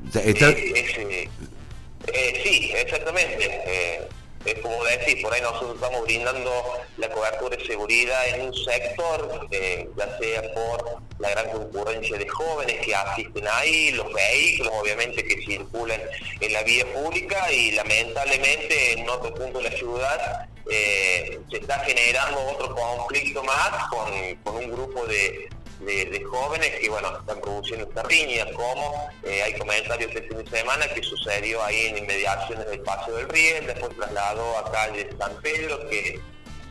[2.14, 4.10] eh, sí, exactamente
[4.46, 6.52] es como decir, por ahí nosotros estamos brindando
[6.98, 12.28] la cobertura de seguridad en un sector, eh, ya sea por la gran concurrencia de
[12.28, 16.02] jóvenes que asisten ahí, los vehículos obviamente que circulan
[16.40, 21.80] en la vía pública y lamentablemente en otro punto de la ciudad eh, se está
[21.80, 25.50] generando otro conflicto más con un grupo de,
[25.86, 30.50] de, jóvenes que bueno están produciendo esta riña, como eh, hay comentarios este fin de
[30.50, 35.36] semana que sucedió ahí en inmediaciones del Paseo del Riel, después trasladó a calle San
[35.42, 36.20] Pedro, que,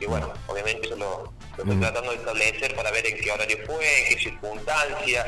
[0.07, 4.09] bueno, obviamente eso lo, estoy tratando de establecer para ver en qué horario fue, en
[4.09, 5.26] qué circunstancias,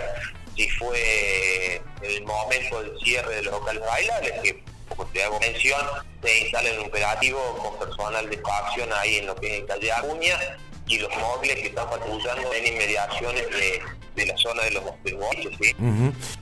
[0.56, 4.64] si fue el momento del cierre de los locales bailables, que
[4.96, 5.80] como te hago mención,
[6.22, 10.38] se instala un operativo con personal de facción ahí en lo que es calle Acuña
[10.86, 13.46] y los móviles que están patrullando en inmediaciones
[14.14, 15.74] de, la zona de los, de ¿sí?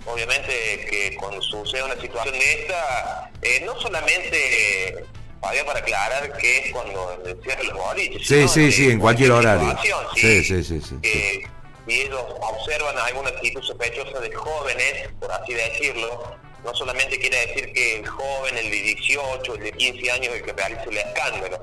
[0.07, 5.05] Obviamente que cuando sucede una situación de esta, eh, no solamente
[5.43, 8.27] había para aclarar que es cuando cierran los boliches.
[8.27, 9.77] Sí, sí, sí, en cualquier horario.
[10.15, 10.81] Sí, sí, sí.
[10.81, 11.43] sí,
[11.87, 17.73] y ellos observan alguna actitud sospechosa de jóvenes, por así decirlo, no solamente quiere decir
[17.73, 21.62] que el joven, el de 18, el de 15 años, el que realice el escándalo,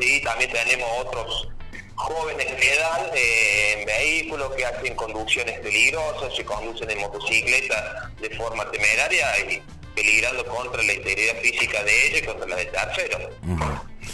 [0.00, 1.48] Sí, también tenemos otros
[1.94, 8.70] jóvenes de edad en vehículos que hacen conducciones peligrosas, se conducen en motocicleta de forma
[8.70, 9.62] temeraria y
[9.94, 13.22] peligrando contra la integridad física de ellos y contra la de terceros.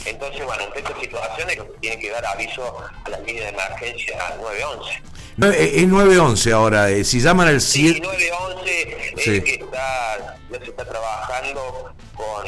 [0.05, 5.03] Entonces, bueno, en estas situaciones tienen que dar aviso a las líneas de emergencia 911.
[5.37, 7.95] No, es 911 ahora, eh, si llaman al 7...
[7.95, 12.47] Sí, 911 es que está, ya se está trabajando con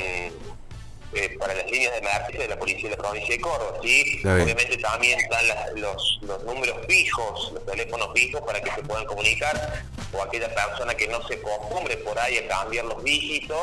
[1.17, 3.79] eh, para las líneas de emergencia de la Policía de la Provincia de Córdoba.
[3.83, 4.21] ¿sí?
[4.23, 5.45] Obviamente también están
[5.77, 10.95] los, los números fijos, los teléfonos fijos para que se puedan comunicar o aquella persona
[10.95, 13.59] que no se costumbre por ahí a cambiar los dígitos,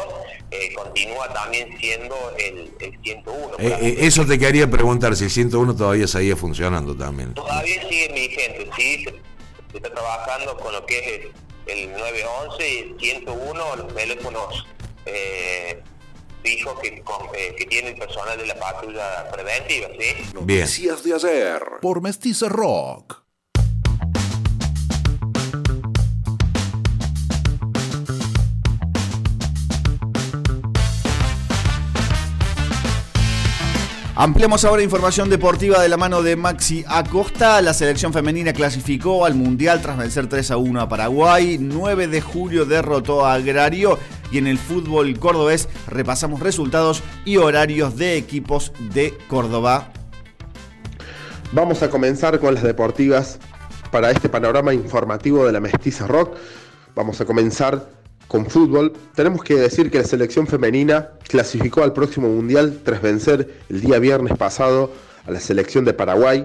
[0.51, 3.55] eh, continúa también siendo el, el 101.
[3.59, 7.33] Eh, eso te quería preguntar, si el 101 todavía seguía funcionando también.
[7.33, 10.97] Todavía sigue vigente, sí, se, está trabajando con lo que
[11.67, 14.65] es el, 911 y el 101, los teléfonos
[16.43, 20.33] dijo que, eh, que tiene el personal de la patrulla preventiva, ¿sí?
[20.33, 23.23] Noticias de ayer por Mestiza Rock.
[34.15, 37.59] Ampliamos ahora información deportiva de la mano de Maxi Acosta.
[37.63, 41.57] La selección femenina clasificó al Mundial tras vencer 3 a 1 a Paraguay.
[41.59, 43.97] 9 de julio derrotó a Agrario.
[44.33, 49.93] Y en el fútbol cordobés repasamos resultados y horarios de equipos de Córdoba.
[51.51, 53.37] Vamos a comenzar con las deportivas
[53.91, 56.35] para este panorama informativo de la Mestiza Rock.
[56.95, 57.87] Vamos a comenzar
[58.27, 63.61] con fútbol, tenemos que decir que la selección femenina clasificó al próximo Mundial tras vencer
[63.69, 64.91] el día viernes pasado
[65.27, 66.43] a la selección de Paraguay.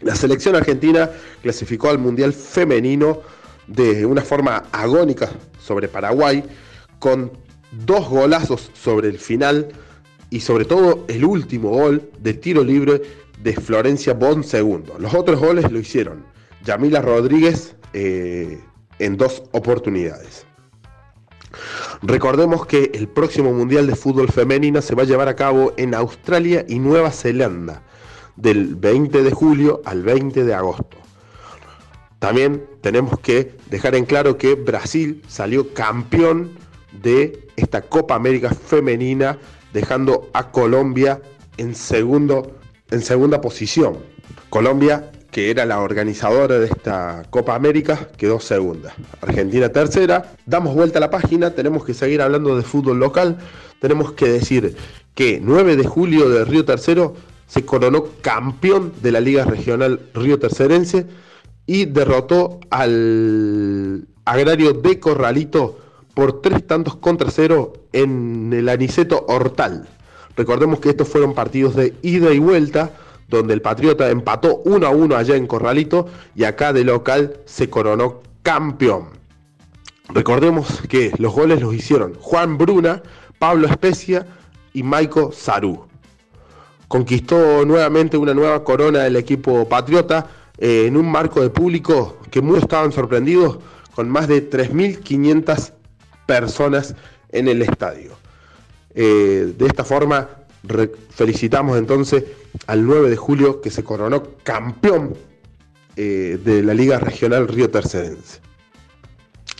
[0.00, 1.08] La selección argentina
[1.42, 3.20] clasificó al Mundial femenino
[3.68, 5.30] de una forma agónica
[5.60, 6.42] sobre Paraguay,
[7.02, 7.32] con
[7.84, 9.72] dos golazos sobre el final
[10.30, 13.02] y sobre todo el último gol de tiro libre
[13.42, 14.94] de Florencia Bon segundo.
[15.00, 16.24] Los otros goles lo hicieron
[16.64, 18.60] Yamila Rodríguez eh,
[19.00, 20.46] en dos oportunidades.
[22.02, 25.94] Recordemos que el próximo Mundial de Fútbol Femenina se va a llevar a cabo en
[25.94, 27.82] Australia y Nueva Zelanda,
[28.36, 30.98] del 20 de julio al 20 de agosto.
[32.20, 36.61] También tenemos que dejar en claro que Brasil salió campeón
[36.92, 39.38] de esta Copa América femenina,
[39.72, 41.20] dejando a Colombia
[41.56, 42.56] en, segundo,
[42.90, 43.98] en segunda posición.
[44.50, 48.94] Colombia, que era la organizadora de esta Copa América, quedó segunda.
[49.20, 50.34] Argentina tercera.
[50.44, 53.38] Damos vuelta a la página, tenemos que seguir hablando de fútbol local.
[53.80, 54.76] Tenemos que decir
[55.14, 57.14] que 9 de julio de Río Tercero
[57.46, 61.06] se coronó campeón de la Liga Regional Río Tercerense
[61.66, 65.81] y derrotó al agrario de Corralito
[66.14, 69.88] por tres tantos contra cero en el Aniceto Hortal.
[70.36, 72.92] Recordemos que estos fueron partidos de ida y vuelta,
[73.28, 77.70] donde el Patriota empató 1 a 1 allá en Corralito y acá de local se
[77.70, 79.08] coronó campeón.
[80.08, 83.02] Recordemos que los goles los hicieron Juan Bruna,
[83.38, 84.26] Pablo Especia
[84.74, 85.86] y Maiko Sarú
[86.92, 90.26] conquistó nuevamente una nueva corona del equipo patriota
[90.58, 93.60] eh, en un marco de público que muchos estaban sorprendidos
[93.94, 95.72] con más de 3.500
[96.26, 96.94] personas
[97.30, 98.12] en el estadio.
[98.94, 100.28] Eh, de esta forma
[101.10, 102.24] felicitamos entonces
[102.66, 105.14] al 9 de julio que se coronó campeón
[105.96, 108.40] eh, de la Liga Regional Río Tercerense.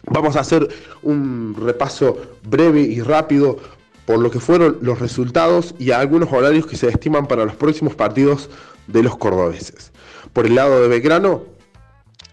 [0.04, 0.68] Vamos a hacer
[1.02, 3.58] un repaso breve y rápido
[4.06, 7.94] por lo que fueron los resultados y algunos horarios que se estiman para los próximos
[7.94, 8.50] partidos
[8.88, 9.92] de los cordobeses.
[10.32, 11.44] Por el lado de Belgrano,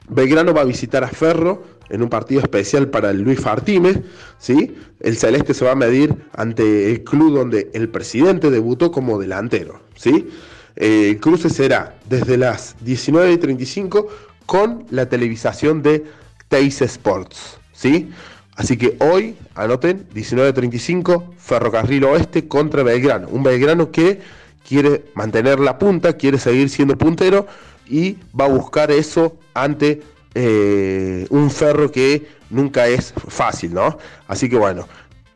[0.09, 4.03] Belgrano va a visitar a Ferro en un partido especial para el Luis Fartime,
[4.37, 4.75] ¿sí?
[4.99, 9.79] El Celeste se va a medir ante el club donde el presidente debutó como delantero,
[9.95, 10.29] ¿sí?
[10.75, 14.07] El cruce será desde las 19.35
[14.45, 16.05] con la televisación de
[16.47, 18.09] Teis Sports, ¿sí?
[18.55, 23.29] Así que hoy, anoten, 19.35, Ferrocarril Oeste contra Belgrano.
[23.29, 24.19] Un Belgrano que
[24.67, 27.47] quiere mantener la punta, quiere seguir siendo puntero
[27.87, 30.01] y va a buscar eso ante
[30.35, 33.97] eh, un ferro que nunca es fácil, ¿no?
[34.27, 34.87] Así que bueno,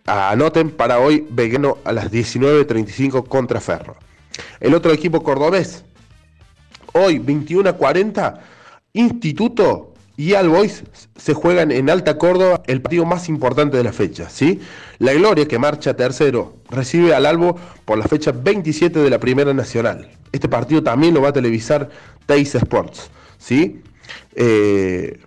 [0.05, 3.95] anoten para hoy Belgrano a las 19.35 contra Ferro.
[4.59, 5.83] El otro equipo cordobés,
[6.93, 8.39] hoy 21.40,
[8.93, 10.83] Instituto y Al Boys
[11.15, 14.29] se juegan en Alta Córdoba el partido más importante de la fecha.
[14.29, 14.59] ¿sí?
[14.99, 19.53] La Gloria, que marcha tercero, recibe al Albo por la fecha 27 de la Primera
[19.53, 20.11] Nacional.
[20.31, 21.89] Este partido también lo va a televisar
[22.25, 23.09] Teis Sports.
[23.37, 23.81] ¿sí?
[24.35, 25.19] Eh,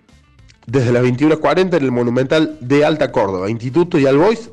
[0.67, 3.49] desde las 21.40 en el Monumental de Alta Córdoba.
[3.49, 4.51] Instituto y Al Boys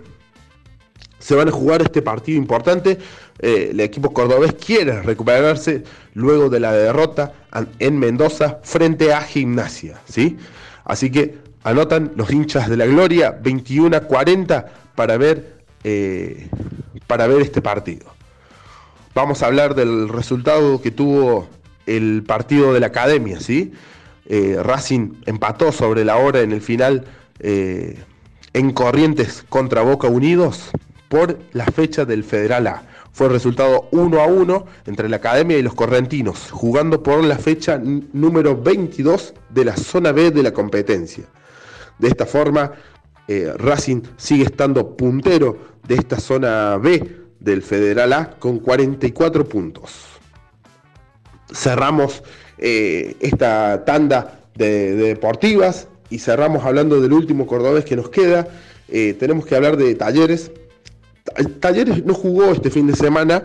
[1.19, 2.99] se van a jugar este partido importante.
[3.39, 7.33] Eh, el equipo cordobés quiere recuperarse luego de la derrota
[7.79, 10.01] en Mendoza frente a Gimnasia.
[10.05, 10.37] ¿sí?
[10.85, 14.65] Así que anotan los hinchas de la Gloria 21 a 40
[14.95, 16.49] para ver, eh,
[17.07, 18.05] para ver este partido.
[19.15, 21.47] Vamos a hablar del resultado que tuvo
[21.85, 23.39] el partido de la Academia.
[23.39, 23.73] ¿sí?
[24.25, 27.05] Eh, Racing empató sobre la hora en el final
[27.39, 30.71] en Corrientes contra Boca Unidos
[31.09, 32.83] por la fecha del Federal A.
[33.11, 37.79] Fue resultado 1 a 1 entre la Academia y los Correntinos, jugando por la fecha
[37.79, 41.25] número 22 de la zona B de la competencia.
[41.99, 42.71] De esta forma,
[43.27, 49.91] eh, Racing sigue estando puntero de esta zona B del Federal A con 44 puntos.
[51.53, 52.23] Cerramos
[52.63, 58.47] eh, esta tanda de, deportivas y cerramos hablando del último cordobés que nos queda.
[58.89, 60.51] Eh, tenemos que hablar de talleres
[61.59, 63.43] Talleres no jugó este fin de semana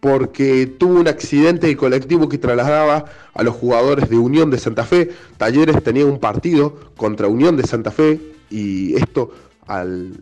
[0.00, 4.84] porque tuvo un accidente de colectivo que trasladaba a los jugadores de Unión de Santa
[4.84, 5.10] Fe.
[5.38, 9.32] Talleres tenía un partido contra Unión de Santa Fe y esto
[9.66, 10.20] al,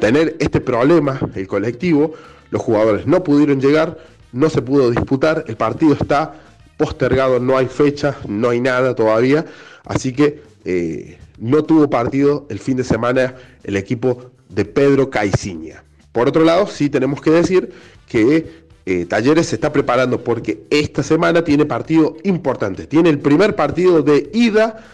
[0.00, 2.12] tener este problema, el colectivo,
[2.50, 3.96] los jugadores no pudieron llegar,
[4.32, 6.34] no se pudo disputar, el partido está
[6.82, 9.44] postergado, no hay fecha, no hay nada todavía,
[9.84, 15.84] así que eh, no tuvo partido el fin de semana el equipo de Pedro Caiciña.
[16.10, 17.70] Por otro lado, sí tenemos que decir
[18.08, 22.88] que eh, Talleres se está preparando porque esta semana tiene partido importante.
[22.88, 24.84] Tiene el primer partido de ida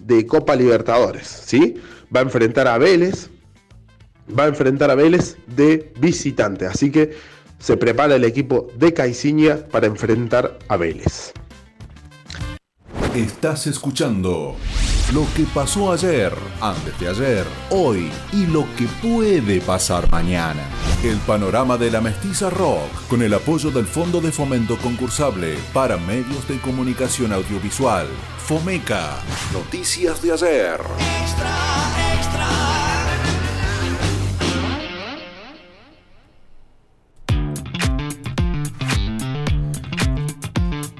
[0.00, 1.26] de Copa Libertadores.
[1.26, 1.76] ¿sí?
[2.14, 3.30] Va a enfrentar a Vélez.
[4.38, 6.66] Va a enfrentar a Vélez de visitante.
[6.66, 7.12] Así que
[7.58, 11.32] se prepara el equipo de Caiciña para enfrentar a Vélez.
[13.14, 14.56] Estás escuchando
[15.12, 20.62] lo que pasó ayer, antes de ayer, hoy y lo que puede pasar mañana.
[21.02, 25.96] El panorama de la mestiza rock con el apoyo del Fondo de Fomento Concursable para
[25.96, 28.06] Medios de Comunicación Audiovisual.
[28.36, 29.16] Fomeca.
[29.52, 30.80] Noticias de ayer.
[31.22, 32.07] Extra, extra.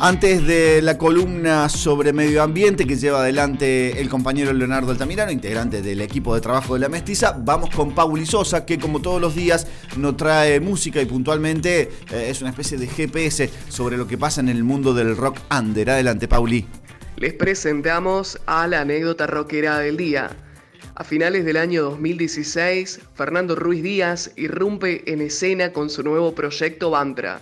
[0.01, 5.83] Antes de la columna sobre medio ambiente que lleva adelante el compañero Leonardo Altamirano, integrante
[5.83, 9.35] del equipo de trabajo de la Mestiza, vamos con Pauli Sosa, que como todos los
[9.35, 14.17] días nos trae música y puntualmente eh, es una especie de GPS sobre lo que
[14.17, 15.91] pasa en el mundo del rock under.
[15.91, 16.65] Adelante, Pauli.
[17.17, 20.31] Les presentamos a la anécdota rockera del día.
[20.95, 26.91] A finales del año 2016, Fernando Ruiz Díaz irrumpe en escena con su nuevo proyecto
[26.91, 27.41] Bantra.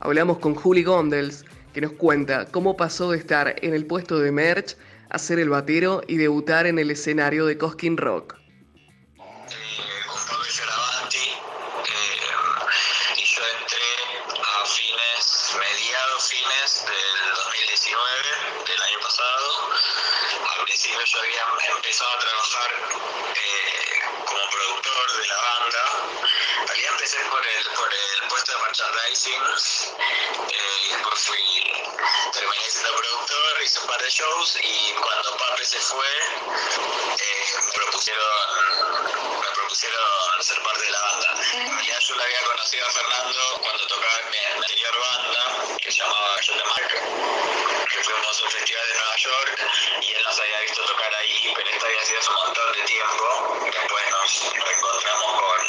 [0.00, 1.44] Hablamos con Juli Gondels,
[1.74, 4.76] que nos cuenta cómo pasó de estar en el puesto de merch
[5.10, 8.36] a ser el batero y debutar en el escenario de Cosquín Rock.
[21.12, 22.70] yo había empezado a trabajar
[23.34, 25.82] eh, como productor de la banda.
[26.70, 27.73] Había empecé por el,
[28.74, 29.42] de merchandising
[30.48, 31.38] eh, después fui,
[32.32, 37.72] terminé siendo productor, hice un par de shows y cuando Pape se fue eh, me
[37.72, 38.24] propusieron
[38.74, 41.34] me propusieron ser parte de la banda.
[41.52, 45.90] En realidad yo la había conocido a Fernando cuando tocaba en mi anterior banda que
[45.90, 49.70] se llamaba Mark, que fuimos a un festival de Nueva York
[50.00, 52.82] y él nos había visto tocar ahí, pero esto había sido hace un montón de
[52.82, 53.58] tiempo.
[53.64, 55.60] Después nos reencontramos con,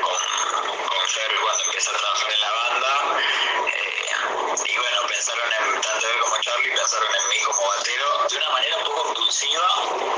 [0.00, 3.18] con, con Fer cuando empecé a trabajar en la banda.
[3.66, 8.36] Eh, y bueno, pensaron en, tanto él como Charlie, pensaron en mí como batero de
[8.36, 9.68] una manera un poco impulsiva,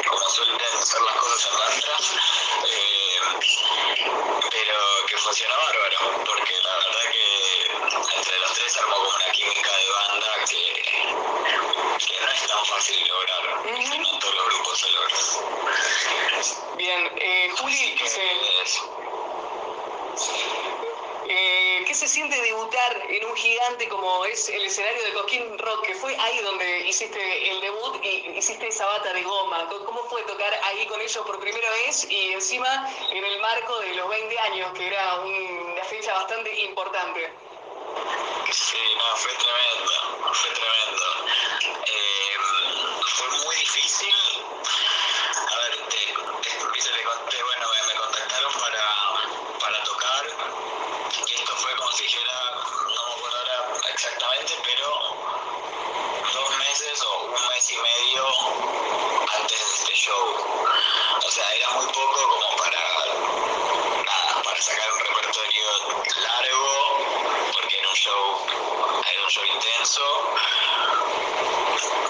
[0.06, 1.96] como suelen ser las cosas en Mantra.
[2.66, 3.03] Eh,
[4.50, 9.70] pero que funcionó bárbaro, porque la verdad que entre los tres armó como una química
[9.70, 10.82] de banda que,
[12.06, 15.20] que no es tan fácil lograr, que no todos los grupos se logran.
[16.76, 18.20] Bien, eh, Juli, que se...
[21.26, 25.86] Eh, ¿Qué se siente debutar en un gigante como es el escenario de Cosquín Rock?
[25.86, 29.66] Que fue ahí donde hiciste el debut y hiciste esa bata de goma.
[29.68, 33.94] ¿Cómo fue tocar ahí con ellos por primera vez y encima en el marco de
[33.94, 37.32] los 20 años, que era una fecha bastante importante?
[38.50, 39.92] Sí, no, fue tremendo.
[41.86, 42.36] Eh,
[43.06, 44.14] fue muy difícil.
[45.36, 50.64] A ver, te, te, te conté, bueno, me, me contactaron para, para tocar
[51.26, 52.32] y esto fue como si dijera,
[52.82, 55.16] no me acuerdo ahora exactamente, pero
[56.32, 58.26] dos meses o un mes y medio
[59.38, 60.66] antes de este show.
[61.24, 62.78] O sea, era muy poco como para
[64.04, 65.68] nada, para sacar un repertorio
[66.16, 68.46] largo, porque era un show,
[69.12, 70.34] era un show intenso,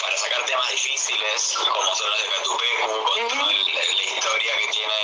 [0.00, 4.68] para sacar temas difíciles, como son los de Catupecu, con toda la, la historia que
[4.68, 4.94] tiene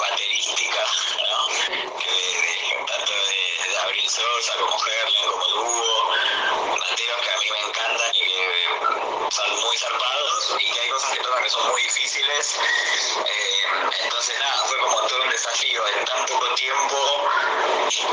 [0.00, 0.84] baterística,
[1.22, 1.46] ¿no?
[1.98, 6.10] que de, tanto de, de Abril Sosa como Herlen, como Lugo,
[6.78, 11.10] bateros que a mí me encantan y que son muy zarpados y que hay cosas
[11.12, 12.58] que tocan que son muy difíciles.
[13.26, 13.64] Eh,
[14.02, 17.30] entonces nada, fue como todo un desafío en tan poco tiempo,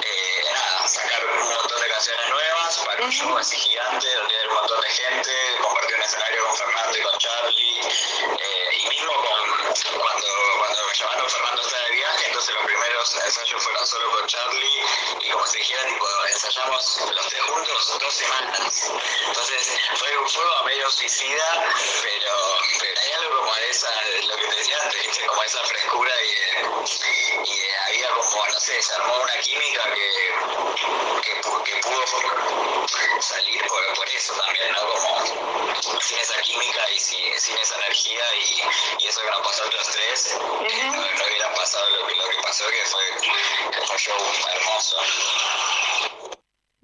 [0.04, 4.48] eh, nada, sacar un montón de canciones nuevas para un show así gigante, donde hay
[4.48, 5.32] un montón de gente,
[5.62, 10.28] compartir un escenario con Fernando y con Charlie, eh, y mismo con, cuando,
[10.60, 14.84] cuando me llamaron Fernando estaba de viaje, entonces los primeros ensayos fueron solo con Charlie,
[15.22, 18.92] y como se dijera, tipo, ensayamos los tres juntos dos semanas.
[19.28, 21.66] Entonces fue, fue a medio suicida,
[22.04, 22.34] pero,
[22.80, 23.90] pero hay algo como de esa,
[24.28, 25.26] lo que te decía antes, ¿viste?
[25.26, 30.10] como esa frescura y, y había como, no sé, se armó una química que,
[31.22, 31.34] que,
[31.64, 32.06] que pudo
[33.22, 34.80] salir por, por, eso también, ¿no?
[34.92, 39.64] Como sin esa química y sin, sin esa energía y, y, eso que nos pasó
[39.64, 40.92] a los tres, uh -huh.
[40.92, 43.04] no, no, hubiera pasado lo que, lo que pasó, que fue,
[43.72, 44.18] que fue un show
[44.56, 44.98] hermoso.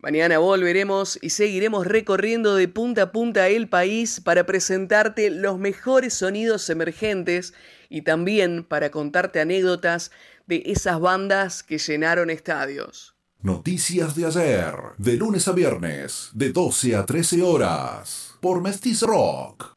[0.08, 6.14] Mañana volveremos y seguiremos recorriendo de punta a punta el país para presentarte los mejores
[6.14, 7.54] sonidos emergentes
[7.90, 10.12] y también para contarte anécdotas
[10.46, 13.18] de esas bandas que llenaron estadios.
[13.42, 19.77] Noticias de ayer, de lunes a viernes, de 12 a 13 horas, por Mestiz Rock.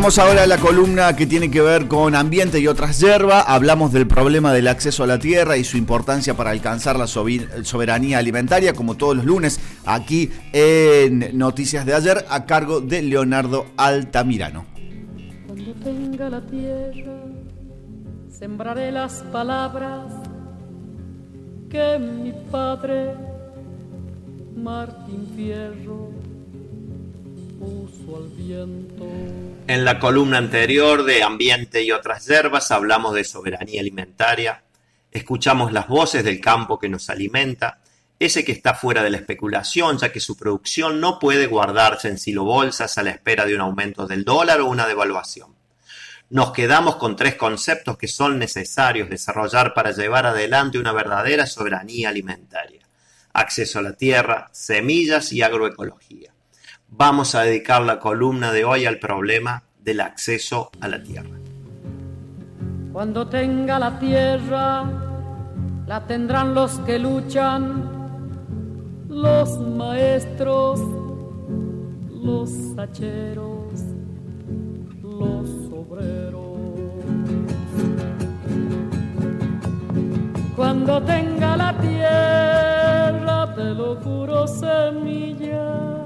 [0.00, 3.44] Vamos ahora a la columna que tiene que ver con ambiente y otras hierbas.
[3.46, 8.16] Hablamos del problema del acceso a la tierra y su importancia para alcanzar la soberanía
[8.16, 14.64] alimentaria, como todos los lunes, aquí en Noticias de ayer, a cargo de Leonardo Altamirano.
[15.46, 17.20] Cuando tenga la tierra
[18.30, 20.14] sembraré las palabras
[21.68, 23.16] que mi padre
[24.56, 26.19] Martín Fierro
[29.66, 34.64] En la columna anterior de Ambiente y otras hierbas hablamos de soberanía alimentaria,
[35.12, 37.80] escuchamos las voces del campo que nos alimenta,
[38.18, 42.18] ese que está fuera de la especulación, ya que su producción no puede guardarse en
[42.18, 45.54] silobolsas a la espera de un aumento del dólar o una devaluación.
[46.30, 52.08] Nos quedamos con tres conceptos que son necesarios desarrollar para llevar adelante una verdadera soberanía
[52.08, 52.86] alimentaria.
[53.32, 56.29] Acceso a la tierra, semillas y agroecología.
[56.92, 61.36] Vamos a dedicar la columna de hoy al problema del acceso a la tierra.
[62.92, 64.84] Cuando tenga la tierra,
[65.86, 67.88] la tendrán los que luchan
[69.08, 70.80] los maestros,
[72.22, 73.72] los hacheros,
[75.02, 76.58] los obreros.
[80.56, 85.99] Cuando tenga la tierra, te lo juro semilla,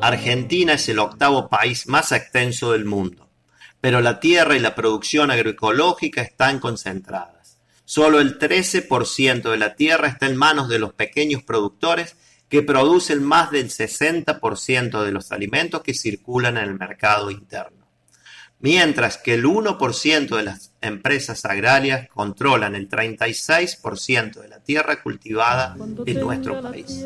[0.00, 3.28] Argentina es el octavo país más extenso del mundo,
[3.80, 7.58] pero la tierra y la producción agroecológica están concentradas.
[7.84, 12.16] Solo el 13% de la tierra está en manos de los pequeños productores
[12.48, 17.75] que producen más del 60% de los alimentos que circulan en el mercado interno.
[18.60, 25.76] Mientras que el 1% de las empresas agrarias controlan el 36% de la tierra cultivada
[26.06, 27.04] en nuestro país.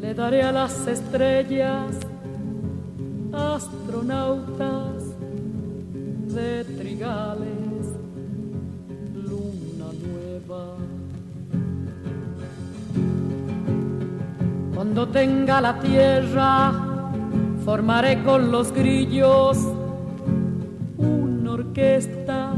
[0.00, 1.94] le daré a las estrellas
[3.32, 5.02] astronautas
[6.28, 7.60] de trigales
[14.80, 16.89] Cuando tenga la tierra,
[17.70, 19.56] formaré con los grillos
[20.96, 22.52] una orquesta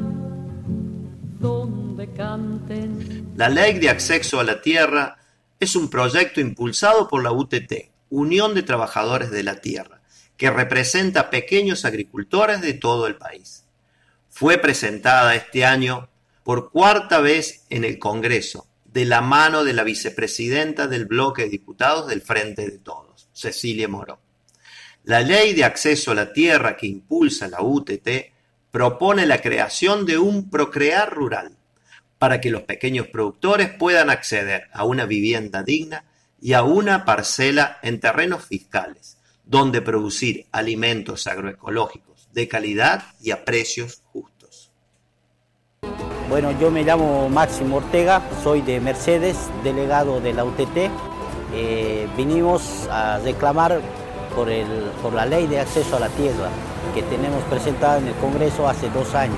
[1.38, 3.30] donde canten.
[3.36, 5.18] La ley de acceso a la tierra
[5.60, 10.00] es un proyecto impulsado por la UTT, Unión de Trabajadores de la Tierra,
[10.38, 13.64] que representa pequeños agricultores de todo el país.
[14.30, 16.08] Fue presentada este año
[16.42, 21.50] por cuarta vez en el Congreso, de la mano de la vicepresidenta del bloque de
[21.50, 24.21] diputados del Frente de Todos, Cecilia Moró.
[25.04, 28.08] La ley de acceso a la tierra que impulsa la UTT
[28.70, 31.56] propone la creación de un procrear rural
[32.18, 36.04] para que los pequeños productores puedan acceder a una vivienda digna
[36.40, 43.44] y a una parcela en terrenos fiscales, donde producir alimentos agroecológicos de calidad y a
[43.44, 44.70] precios justos.
[46.28, 50.90] Bueno, yo me llamo Máximo Ortega, soy de Mercedes, delegado de la UTT.
[51.54, 53.82] Eh, vinimos a reclamar
[54.34, 54.66] por, el,
[55.02, 56.48] por la ley de acceso a la tierra
[56.94, 59.36] que tenemos presentada en el Congreso hace dos años.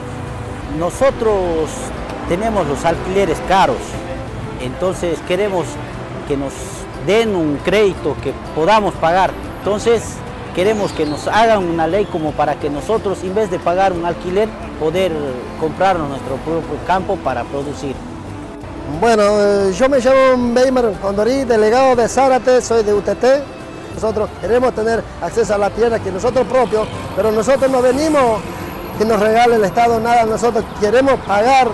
[0.78, 1.70] Nosotros
[2.28, 3.78] tenemos los alquileres caros,
[4.60, 5.66] entonces queremos
[6.26, 6.52] que nos
[7.06, 9.32] den un crédito que podamos pagar.
[9.58, 10.02] Entonces
[10.54, 14.04] queremos que nos hagan una ley como para que nosotros, en vez de pagar un
[14.04, 14.48] alquiler,
[14.80, 15.12] poder
[15.60, 17.94] comprarnos nuestro propio campo para producir.
[19.00, 23.24] Bueno, eh, yo me llamo Weimar Condorí, delegado de Zárate, soy de UTT.
[23.94, 26.86] Nosotros queremos tener acceso a la tierra que nosotros propios,
[27.16, 28.40] pero nosotros no venimos
[28.98, 31.68] que nos regale el Estado nada, nosotros queremos pagar.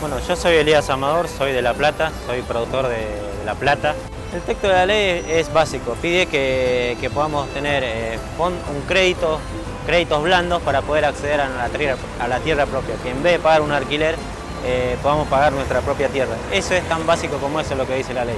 [0.00, 3.06] Bueno, yo soy Elías Amador, soy de La Plata, soy productor de,
[3.44, 3.94] La Plata.
[4.34, 9.38] El texto de la ley es básico, pide que, podamos tener eh, un crédito
[9.86, 13.34] créditos blandos para poder acceder a la tierra, a la tierra propia, que en vez
[13.34, 14.16] de pagar un alquiler
[14.64, 16.34] eh, podamos pagar nuestra propia tierra.
[16.52, 18.36] Eso es tan básico como eso es lo que dice la ley.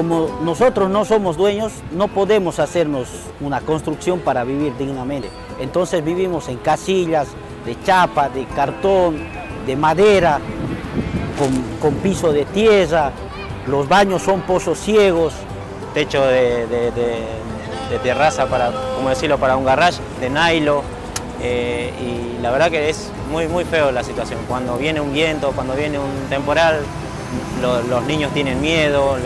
[0.00, 3.06] Como nosotros no somos dueños, no podemos hacernos
[3.38, 5.28] una construcción para vivir dignamente.
[5.60, 7.28] Entonces vivimos en casillas
[7.66, 9.18] de chapa, de cartón,
[9.66, 10.40] de madera,
[11.82, 13.12] con, piso de tierra,
[13.66, 15.34] los baños son pozos ciegos.
[15.92, 16.64] Techo de,
[18.02, 20.80] terraza para, como decirlo, para un garage, de nylon.
[21.42, 24.40] Eh, y la verdad que es muy, muy feo la situación.
[24.48, 26.80] Cuando viene un viento, cuando viene un temporal,
[27.60, 29.16] los niños tienen miedo,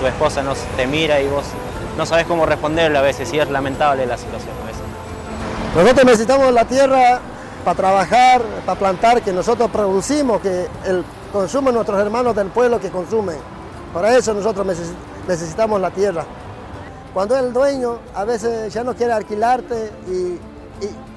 [0.00, 1.44] tu esposa no te mira y vos
[1.96, 4.82] no sabes cómo responderle a veces y es lamentable la situación a veces.
[5.74, 7.20] Nosotros necesitamos la tierra
[7.64, 12.90] para trabajar, para plantar, que nosotros producimos, que el consumo nuestros hermanos del pueblo que
[12.90, 13.36] consumen.
[13.92, 14.66] Para eso nosotros
[15.26, 16.24] necesitamos la tierra.
[17.12, 20.38] Cuando el dueño a veces ya no quiere alquilarte y,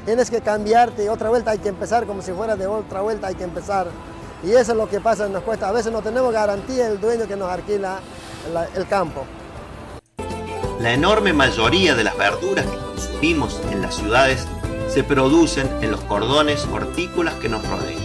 [0.06, 3.28] tienes que cambiarte y otra vuelta hay que empezar como si fuera de otra vuelta
[3.28, 3.88] hay que empezar.
[4.44, 5.70] Y eso es lo que pasa, nos cuesta.
[5.70, 8.00] A veces no tenemos garantía el dueño que nos alquila
[8.76, 9.26] el campo.
[10.80, 14.48] La enorme mayoría de las verduras que consumimos en las ciudades
[14.90, 18.00] se producen en los cordones hortícolas que nos rodean.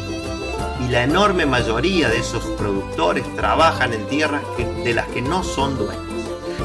[0.80, 5.76] Y la enorme mayoría de esos productores trabajan en tierras de las que no son
[5.76, 5.96] dueños.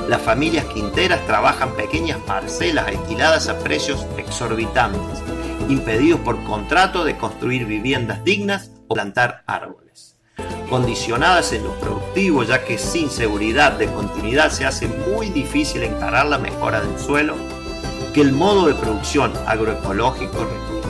[0.07, 5.22] Las familias quinteras trabajan pequeñas parcelas alquiladas a precios exorbitantes,
[5.68, 10.17] impedidos por contrato de construir viviendas dignas plantar árboles
[10.69, 16.25] condicionadas en lo productivo, ya que sin seguridad de continuidad se hace muy difícil encarar
[16.25, 17.35] la mejora del suelo
[18.13, 20.88] que el modo de producción agroecológico requiere.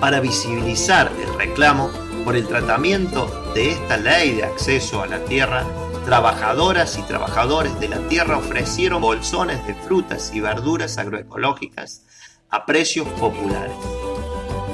[0.00, 1.90] Para visibilizar el reclamo
[2.24, 5.64] por el tratamiento de esta ley de acceso a la tierra,
[6.04, 12.02] trabajadoras y trabajadores de la tierra ofrecieron bolsones de frutas y verduras agroecológicas
[12.50, 13.74] a precios populares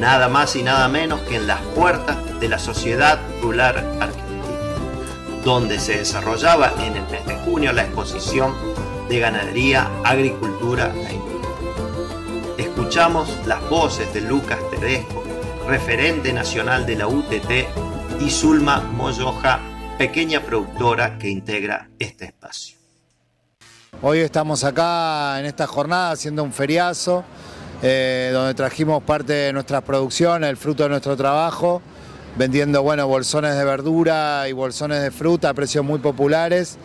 [0.00, 4.40] nada más y nada menos que en las puertas de la Sociedad Rural Argentina,
[5.44, 8.54] donde se desarrollaba en el mes de junio la exposición
[9.10, 12.56] de ganadería, agricultura e industria.
[12.56, 15.22] Escuchamos las voces de Lucas Tedesco,
[15.68, 17.50] referente nacional de la UTT,
[18.20, 19.60] y Zulma Moyoja,
[19.98, 22.78] pequeña productora que integra este espacio.
[24.00, 27.22] Hoy estamos acá en esta jornada haciendo un feriazo
[27.82, 31.80] eh, donde trajimos parte de nuestras producciones, el fruto de nuestro trabajo,
[32.36, 36.76] vendiendo bueno, bolsones de verdura y bolsones de fruta a precios muy populares,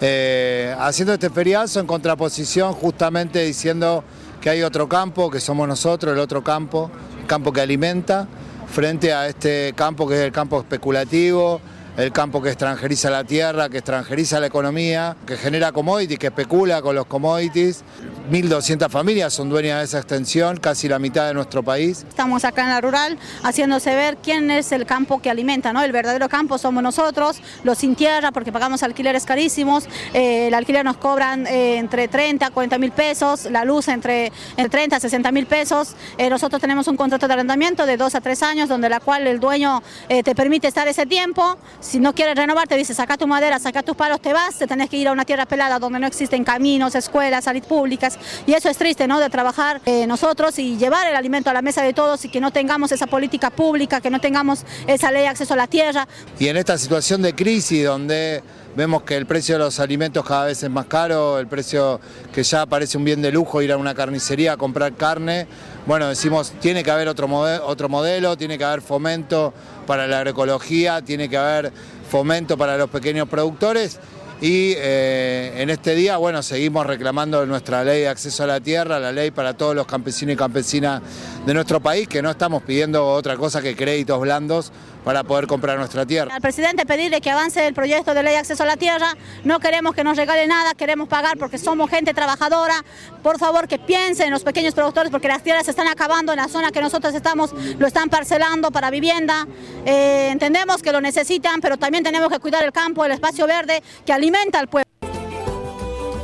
[0.00, 4.04] eh, haciendo este feriazo en contraposición justamente diciendo
[4.40, 6.90] que hay otro campo, que somos nosotros, el otro campo,
[7.26, 8.28] campo que alimenta,
[8.68, 11.60] frente a este campo que es el campo especulativo,
[11.96, 16.82] el campo que extranjeriza la tierra, que extranjeriza la economía, que genera commodities, que especula
[16.82, 17.84] con los commodities.
[18.30, 22.04] 1.200 familias son dueñas de esa extensión, casi la mitad de nuestro país.
[22.08, 25.82] Estamos acá en la rural haciéndose ver quién es el campo que alimenta, ¿no?
[25.82, 30.84] El verdadero campo somos nosotros, los sin tierra, porque pagamos alquileres carísimos, eh, el alquiler
[30.84, 35.00] nos cobran eh, entre 30 a 40 mil pesos, la luz entre, entre 30 a
[35.00, 35.94] 60 mil pesos.
[36.18, 39.26] Eh, nosotros tenemos un contrato de arrendamiento de 2 a 3 años, donde la cual
[39.26, 41.56] el dueño te permite estar ese tiempo.
[41.86, 44.66] Si no quieres renovar, te dice, saca tu madera, saca tus palos, te vas, te
[44.66, 48.18] tenés que ir a una tierra pelada donde no existen caminos, escuelas, salidas públicas.
[48.44, 49.20] Y eso es triste, ¿no?
[49.20, 52.40] De trabajar eh, nosotros y llevar el alimento a la mesa de todos y que
[52.40, 56.08] no tengamos esa política pública, que no tengamos esa ley de acceso a la tierra.
[56.40, 58.42] Y en esta situación de crisis donde
[58.74, 62.00] vemos que el precio de los alimentos cada vez es más caro, el precio
[62.32, 65.46] que ya parece un bien de lujo ir a una carnicería a comprar carne,
[65.86, 67.28] bueno, decimos, tiene que haber otro,
[67.64, 69.54] otro modelo, tiene que haber fomento
[69.86, 71.72] para la agroecología, tiene que haber
[72.10, 74.00] fomento para los pequeños productores.
[74.40, 78.98] Y eh, en este día, bueno, seguimos reclamando nuestra ley de acceso a la tierra,
[78.98, 81.00] la ley para todos los campesinos y campesinas
[81.46, 84.72] de nuestro país, que no estamos pidiendo otra cosa que créditos blandos
[85.06, 86.34] para poder comprar nuestra tierra.
[86.34, 89.60] Al presidente pedirle que avance el proyecto de ley de acceso a la tierra, no
[89.60, 92.84] queremos que nos regale nada, queremos pagar porque somos gente trabajadora,
[93.22, 96.38] por favor que piensen en los pequeños productores porque las tierras se están acabando en
[96.38, 99.46] la zona que nosotros estamos, lo están parcelando para vivienda,
[99.84, 103.84] eh, entendemos que lo necesitan, pero también tenemos que cuidar el campo, el espacio verde
[104.04, 104.90] que alimenta al pueblo.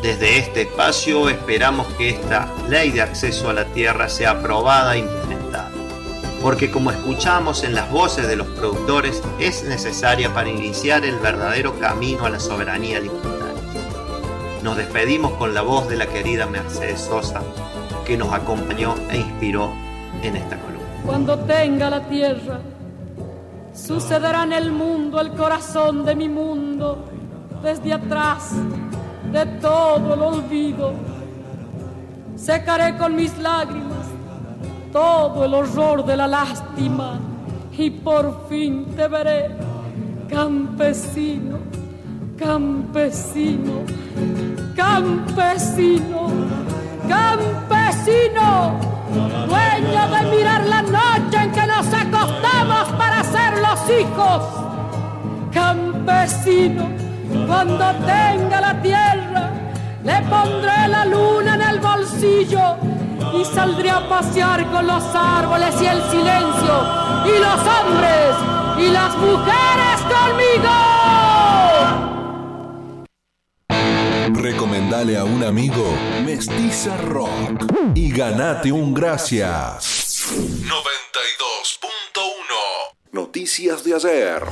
[0.02, 5.31] Desde este espacio esperamos que esta ley de acceso a la tierra sea aprobada implementada
[6.42, 11.78] porque como escuchamos en las voces de los productores, es necesaria para iniciar el verdadero
[11.78, 13.62] camino a la soberanía alimentaria.
[14.64, 17.42] Nos despedimos con la voz de la querida Mercedes Sosa,
[18.04, 19.72] que nos acompañó e inspiró
[20.22, 20.82] en esta columna.
[21.06, 22.60] Cuando tenga la tierra,
[23.72, 27.08] sucederá en el mundo el corazón de mi mundo,
[27.62, 28.50] desde atrás
[29.32, 30.92] de todo el olvido.
[32.34, 34.01] Secaré con mis lágrimas
[34.92, 37.18] todo el horror de la lástima
[37.76, 39.50] y por fin te veré,
[40.28, 41.56] campesino,
[42.36, 43.84] campesino,
[44.76, 46.28] campesino,
[47.08, 48.78] campesino,
[49.48, 54.42] dueño de mirar la noche en que nos acostamos para ser los hijos,
[55.52, 56.84] campesino,
[57.46, 59.50] cuando tenga la tierra,
[60.04, 62.76] le pondré la luna en el bolsillo
[63.34, 66.86] y saldré a pasear con los árboles y el silencio
[67.24, 68.36] y los hombres
[68.78, 70.70] y las mujeres conmigo.
[74.34, 77.64] Recomendale a un amigo Mestiza Rock
[77.94, 80.26] y ganate un gracias.
[80.32, 80.72] 92.1
[83.12, 84.42] Noticias de ayer.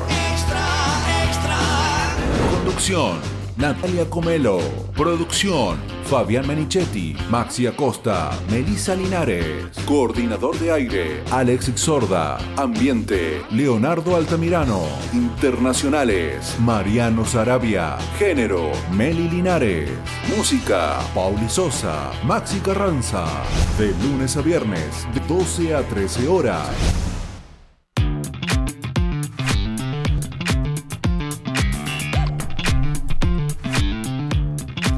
[2.50, 4.58] Conducción Natalia Comelo.
[4.96, 9.68] Producción, Fabián Menichetti, Maxi Acosta, Melissa Linares.
[9.84, 12.38] Coordinador de aire, Alex Sorda.
[12.56, 14.80] Ambiente, Leonardo Altamirano.
[15.12, 17.98] Internacionales, Mariano Sarabia.
[18.18, 19.90] Género, Meli Linares.
[20.34, 23.26] Música, Pauli Sosa, Maxi Carranza.
[23.78, 27.09] De lunes a viernes, de 12 a 13 horas.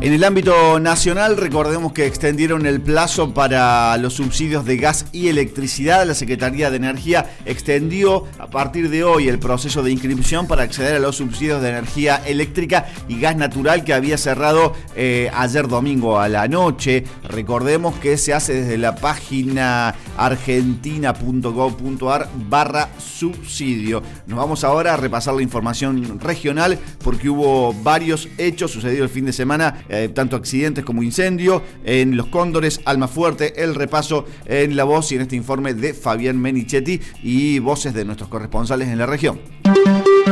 [0.03, 5.29] En el ámbito nacional, recordemos que extendieron el plazo para los subsidios de gas y
[5.29, 6.05] electricidad.
[6.05, 10.97] La Secretaría de Energía extendió a partir de hoy el proceso de inscripción para acceder
[10.97, 16.19] a los subsidios de energía eléctrica y gas natural que había cerrado eh, ayer domingo
[16.19, 17.05] a la noche.
[17.23, 24.03] Recordemos que se hace desde la página argentina.gov.ar barra subsidio.
[24.27, 29.27] Nos vamos ahora a repasar la información regional porque hubo varios hechos sucedidos el fin
[29.27, 34.85] de semana eh, tanto accidentes como incendio en Los Cóndores, Almafuerte, el repaso en la
[34.85, 39.07] voz y en este informe de Fabián Menichetti y voces de nuestros corresponsales en la
[39.07, 39.41] región.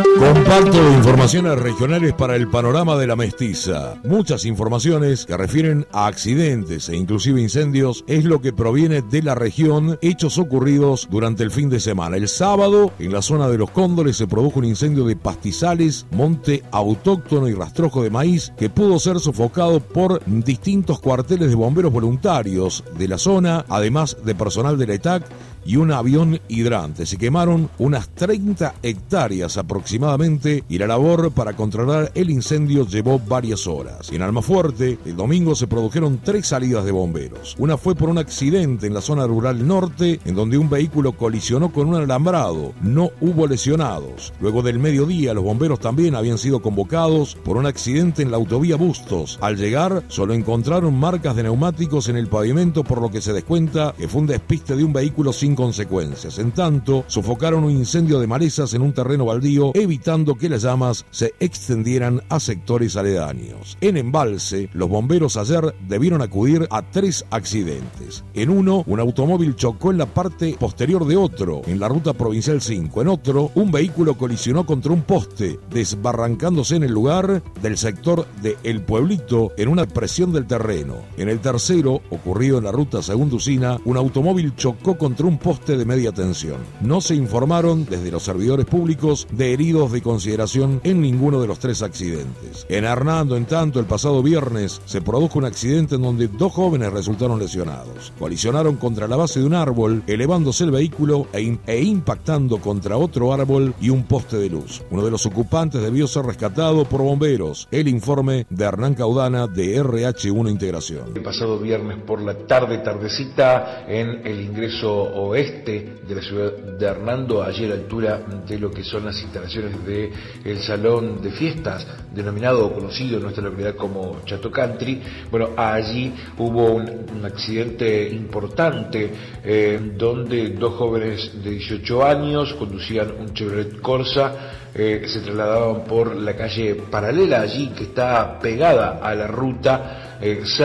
[0.03, 3.97] Comparto informaciones regionales para el panorama de la mestiza.
[4.05, 9.35] Muchas informaciones que refieren a accidentes e inclusive incendios es lo que proviene de la
[9.35, 12.17] región, hechos ocurridos durante el fin de semana.
[12.17, 16.63] El sábado, en la zona de los Cóndores, se produjo un incendio de pastizales, monte
[16.71, 22.85] autóctono y rastrojo de maíz que pudo ser sofocado por distintos cuarteles de bomberos voluntarios
[22.97, 25.25] de la zona, además de personal de la ETAC
[25.65, 27.07] y un avión hidrante.
[27.07, 33.67] Se quemaron unas 30 hectáreas aproximadamente y la labor para controlar el incendio llevó varias
[33.67, 34.11] horas.
[34.13, 37.57] En Almafuerte, el domingo se produjeron tres salidas de bomberos.
[37.59, 41.73] Una fue por un accidente en la zona rural norte, en donde un vehículo colisionó
[41.73, 42.73] con un alambrado.
[42.83, 44.33] No hubo lesionados.
[44.41, 48.77] Luego del mediodía, los bomberos también habían sido convocados por un accidente en la autovía
[48.77, 49.39] Bustos.
[49.41, 53.95] Al llegar, solo encontraron marcas de neumáticos en el pavimento, por lo que se descuenta
[53.97, 56.39] que fue un despiste de un vehículo sin consecuencias.
[56.39, 61.07] En tanto, sofocaron un incendio de malezas en un terreno baldío, evitando que las llamas
[61.11, 63.77] se extendieran a sectores aledaños.
[63.81, 68.25] En Embalse, los bomberos ayer debieron acudir a tres accidentes.
[68.35, 72.61] En uno, un automóvil chocó en la parte posterior de otro, en la ruta provincial
[72.61, 73.03] 5.
[73.03, 78.57] En otro, un vehículo colisionó contra un poste, desbarrancándose en el lugar del sector de
[78.63, 80.97] El Pueblito en una presión del terreno.
[81.17, 85.77] En el tercero, ocurrido en la ruta Segunda Usina, un automóvil chocó contra un poste
[85.77, 86.59] de media tensión.
[86.81, 91.59] No se informaron desde los servidores públicos de heridos de consideración en ninguno de los
[91.59, 92.67] tres accidentes.
[92.69, 96.93] En Hernando, en tanto, el pasado viernes se produjo un accidente en donde dos jóvenes
[96.93, 98.13] resultaron lesionados.
[98.19, 103.33] Colisionaron contra la base de un árbol, elevándose el vehículo e, e impactando contra otro
[103.33, 104.83] árbol y un poste de luz.
[104.91, 107.67] Uno de los ocupantes debió ser rescatado por bomberos.
[107.71, 111.13] El informe de Hernán Caudana de RH1 Integración.
[111.15, 114.91] El pasado viernes por la tarde, tardecita, en el ingreso
[115.31, 119.21] oeste de la ciudad de Hernando, allí a la altura de lo que son las
[119.23, 120.11] instalaciones del
[120.45, 125.01] el salón de fiestas, denominado o conocido en nuestra localidad como Chato Country.
[125.31, 129.11] Bueno, allí hubo un, accidente importante
[129.45, 136.15] eh, donde dos jóvenes de 18 años conducían un Chevrolet Corsa eh, se trasladaban por
[136.15, 140.57] la calle paralela allí que está pegada a la ruta 6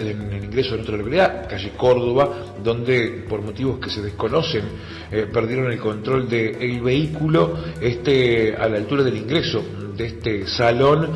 [0.00, 4.64] eh, en el ingreso de nuestra localidad, calle Córdoba, donde por motivos que se desconocen
[5.10, 9.62] eh, perdieron el control del vehículo, este a la altura del ingreso
[9.96, 11.10] de este salón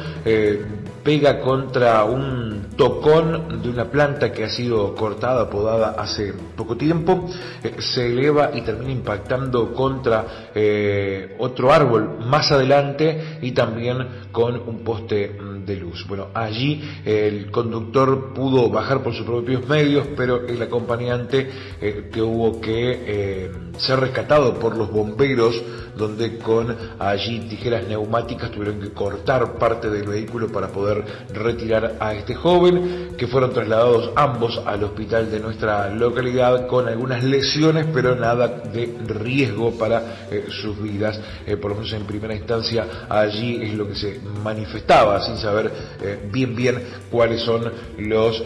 [1.03, 7.29] pega contra un tocón de una planta que ha sido cortada, podada hace poco tiempo,
[7.63, 14.57] eh, se eleva y termina impactando contra eh, otro árbol más adelante y también con
[14.69, 15.58] un poste mm,
[16.07, 21.51] Bueno, allí el conductor pudo bajar por sus propios medios, pero el acompañante
[21.81, 25.63] eh, que hubo que ser rescatado por los bomberos,
[25.97, 32.15] donde con allí tijeras neumáticas tuvieron que cortar parte del vehículo para poder retirar a
[32.15, 38.15] este joven, que fueron trasladados ambos al hospital de nuestra localidad con algunas lesiones, pero
[38.15, 41.21] nada de riesgo para eh, sus vidas.
[41.47, 45.58] Eh, por lo menos en primera instancia allí es lo que se manifestaba, sin saber
[45.67, 48.43] eh, bien bien cuáles son los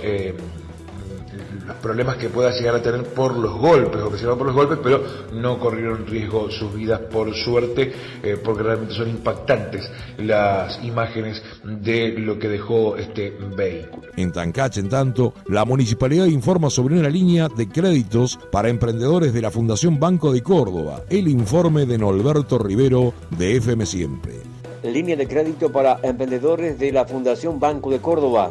[1.67, 4.55] los problemas que pueda llegar a tener por los golpes o que se por los
[4.55, 5.03] golpes, pero
[5.33, 7.93] no corrieron riesgo sus vidas por suerte,
[8.23, 14.09] eh, porque realmente son impactantes las imágenes de lo que dejó este vehículo.
[14.17, 19.43] En Tancache, en tanto, la municipalidad informa sobre una línea de créditos para emprendedores de
[19.43, 21.03] la Fundación Banco de Córdoba.
[21.09, 24.53] El informe de Norberto Rivero de FM Siempre.
[24.83, 28.51] Línea de crédito para emprendedores de la Fundación Banco de Córdoba,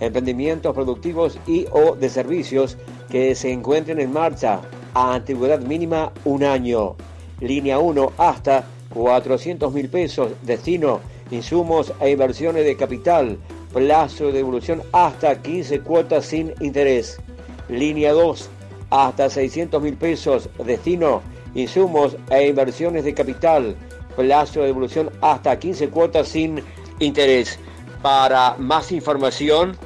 [0.00, 2.76] emprendimientos productivos y o de servicios
[3.10, 4.60] que se encuentren en marcha
[4.94, 6.96] a antigüedad mínima un año.
[7.40, 8.64] Línea 1 hasta
[8.94, 11.00] 400 mil pesos, destino,
[11.30, 13.38] insumos e inversiones de capital,
[13.72, 17.18] plazo de devolución hasta 15 cuotas sin interés.
[17.68, 18.50] Línea 2
[18.90, 21.22] hasta 600 mil pesos, destino,
[21.54, 23.74] insumos e inversiones de capital,
[24.16, 26.62] plazo de devolución hasta 15 cuotas sin
[26.98, 27.58] interés.
[28.02, 29.76] Para más información,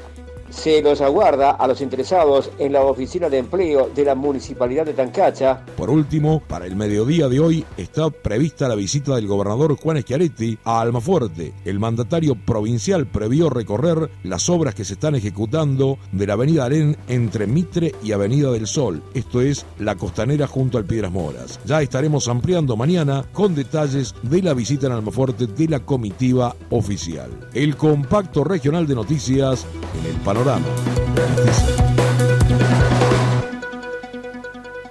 [0.51, 4.95] se los aguarda a los interesados en la oficina de empleo de la Municipalidad de
[4.95, 5.65] Tancacha.
[5.77, 10.59] Por último, para el mediodía de hoy está prevista la visita del gobernador Juan Schiaretti
[10.65, 11.53] a Almafuerte.
[11.65, 16.97] El mandatario provincial previó recorrer las obras que se están ejecutando de la avenida Arén
[17.09, 21.61] entre Mitre y Avenida del Sol, esto es la costanera junto al Piedras Moras.
[21.65, 27.31] Ya estaremos ampliando mañana con detalles de la visita en Almafuerte de la comitiva oficial.
[27.55, 29.67] El compacto regional de noticias
[29.99, 30.67] en el panorama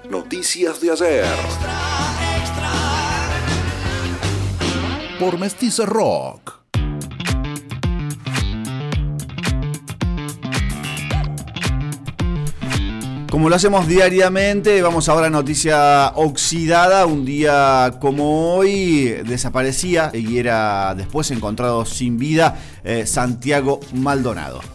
[0.09, 1.25] Noticias de ayer.
[5.19, 6.53] Por Mestiza Rock.
[13.29, 17.05] Como lo hacemos diariamente, vamos ahora a noticia oxidada.
[17.05, 24.74] Un día como hoy desaparecía y era después encontrado sin vida eh, Santiago Maldonado.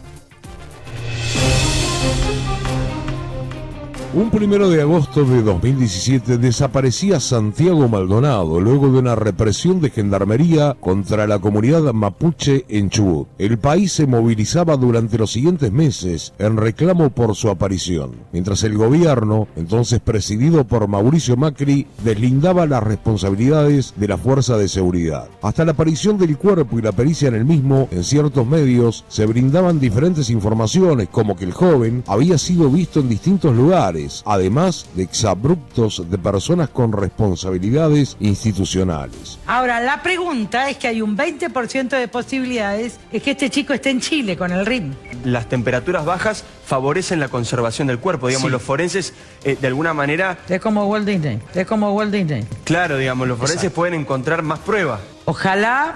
[4.12, 10.76] Un primero de agosto de 2017 desaparecía Santiago Maldonado luego de una represión de gendarmería
[10.80, 13.28] contra la comunidad mapuche en Chubut.
[13.38, 18.76] El país se movilizaba durante los siguientes meses en reclamo por su aparición, mientras el
[18.76, 25.28] gobierno, entonces presidido por Mauricio Macri, deslindaba las responsabilidades de la fuerza de seguridad.
[25.40, 29.24] Hasta la aparición del cuerpo y la pericia en el mismo, en ciertos medios se
[29.26, 35.02] brindaban diferentes informaciones como que el joven había sido visto en distintos lugares además de
[35.04, 39.38] exabruptos de personas con responsabilidades institucionales.
[39.46, 43.90] Ahora, la pregunta es que hay un 20% de posibilidades es que este chico esté
[43.90, 44.94] en Chile con el RIM.
[45.24, 48.52] Las temperaturas bajas favorecen la conservación del cuerpo, digamos, Sí.
[48.52, 49.12] los forenses
[49.44, 52.44] eh, de alguna manera, Es como Walt Disney, es como Walt Disney.
[52.64, 55.00] claro, digamos, los forenses pueden encontrar más pruebas.
[55.24, 55.94] Ojalá,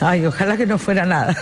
[0.00, 1.36] ay, ojalá que no fuera nada.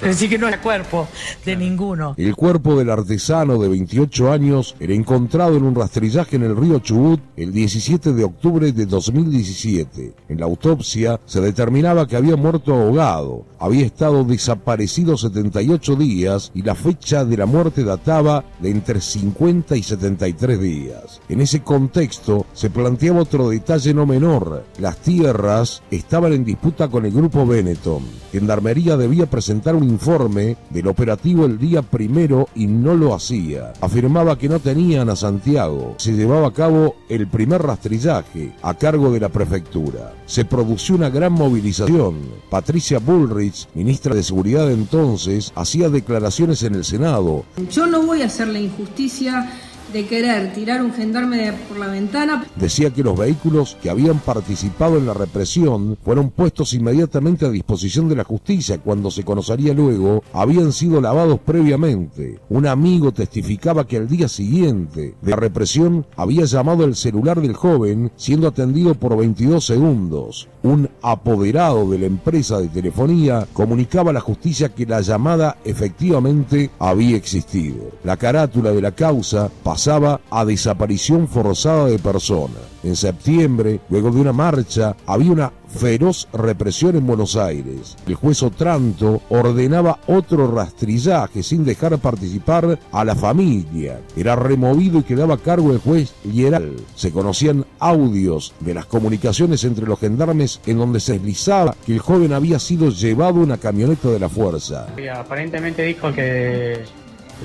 [0.00, 1.08] Es decir, que no era cuerpo
[1.44, 2.14] de ninguno.
[2.16, 6.78] El cuerpo del artesano de 28 años era encontrado en un rastrillaje en el río
[6.78, 10.14] Chubut el 17 de octubre de 2017.
[10.28, 16.62] En la autopsia se determinaba que había muerto ahogado, había estado desaparecido 78 días y
[16.62, 21.20] la fecha de la muerte databa de entre 50 y 73 días.
[21.28, 24.64] En ese contexto se planteaba otro detalle no menor.
[24.78, 28.02] Las tierras estaban en disputa con el grupo Benetton.
[28.30, 33.72] Gendarmería debía presentar un informe del operativo el día primero y no lo hacía.
[33.80, 35.94] Afirmaba que no tenían a Santiago.
[35.98, 40.12] Se llevaba a cabo el primer rastrillaje a cargo de la prefectura.
[40.26, 42.18] Se produció una gran movilización.
[42.50, 47.44] Patricia Bullrich, ministra de Seguridad entonces, hacía declaraciones en el Senado.
[47.70, 49.50] Yo no voy a hacer la injusticia
[49.94, 52.44] de querer tirar un gendarme por la ventana.
[52.56, 58.08] Decía que los vehículos que habían participado en la represión fueron puestos inmediatamente a disposición
[58.08, 62.40] de la justicia cuando se conocería luego habían sido lavados previamente.
[62.48, 67.54] Un amigo testificaba que al día siguiente de la represión había llamado el celular del
[67.54, 70.48] joven siendo atendido por 22 segundos.
[70.64, 76.70] Un apoderado de la empresa de telefonía comunicaba a la justicia que la llamada efectivamente
[76.80, 77.92] había existido.
[78.02, 79.50] La carátula de la causa
[79.86, 82.54] a desaparición forzada de persona.
[82.82, 87.96] En septiembre, luego de una marcha, había una feroz represión en Buenos Aires.
[88.06, 94.00] El juez Otranto ordenaba otro rastrillaje sin dejar participar a la familia.
[94.16, 96.76] Era removido y quedaba a cargo el juez Lieral.
[96.94, 101.98] Se conocían audios de las comunicaciones entre los gendarmes en donde se deslizaba que el
[101.98, 104.86] joven había sido llevado una camioneta de la fuerza.
[105.14, 106.84] Aparentemente dijo que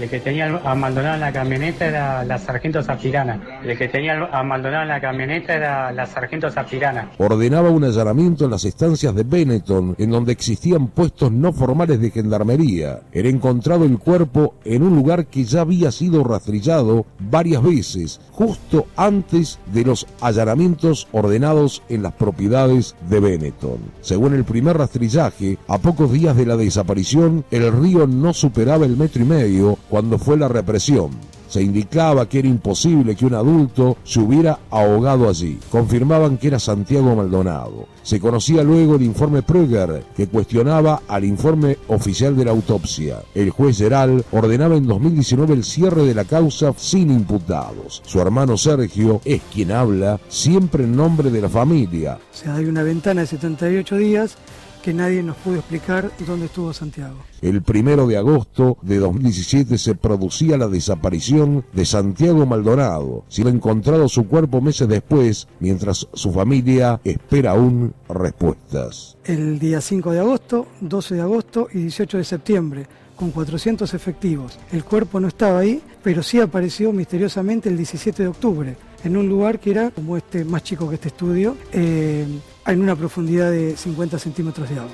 [0.01, 3.59] el que tenía abandonado en la camioneta era la sargento Zafirana.
[3.63, 7.11] El que tenía abandonado en la camioneta era la sargento Zafirana.
[7.17, 12.11] ordenaba un allanamiento en las estancias de Benetton, en donde existían puestos no formales de
[12.11, 13.01] gendarmería.
[13.11, 18.87] Era encontrado el cuerpo en un lugar que ya había sido rastrillado varias veces, justo
[18.95, 23.79] antes de los allanamientos ordenados en las propiedades de Benetton.
[24.01, 28.97] Según el primer rastrillaje, a pocos días de la desaparición, el río no superaba el
[28.97, 31.11] metro y medio cuando fue la represión.
[31.49, 35.57] Se indicaba que era imposible que un adulto se hubiera ahogado allí.
[35.71, 37.87] Confirmaban que era Santiago Maldonado.
[38.03, 43.23] Se conocía luego el informe Prüger, que cuestionaba al informe oficial de la autopsia.
[43.33, 48.03] El juez Geral ordenaba en 2019 el cierre de la causa sin imputados.
[48.05, 52.19] Su hermano Sergio es quien habla siempre en nombre de la familia.
[52.31, 54.37] O sea, hay una ventana de 78 días
[54.83, 57.17] que nadie nos pudo explicar dónde estuvo Santiago.
[57.41, 64.07] El primero de agosto de 2017 se producía la desaparición de Santiago Maldonado, siendo encontrado
[64.09, 69.17] su cuerpo meses después, mientras su familia espera aún respuestas.
[69.23, 74.57] El día 5 de agosto, 12 de agosto y 18 de septiembre, con 400 efectivos.
[74.71, 79.27] El cuerpo no estaba ahí, pero sí apareció misteriosamente el 17 de octubre, en un
[79.27, 82.25] lugar que era como este más chico que este estudio, eh,
[82.65, 84.91] en una profundidad de 50 centímetros de agua.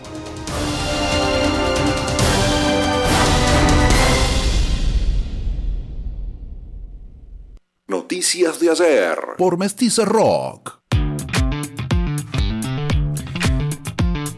[7.87, 10.84] Noticias de ayer por Mestiza Rock.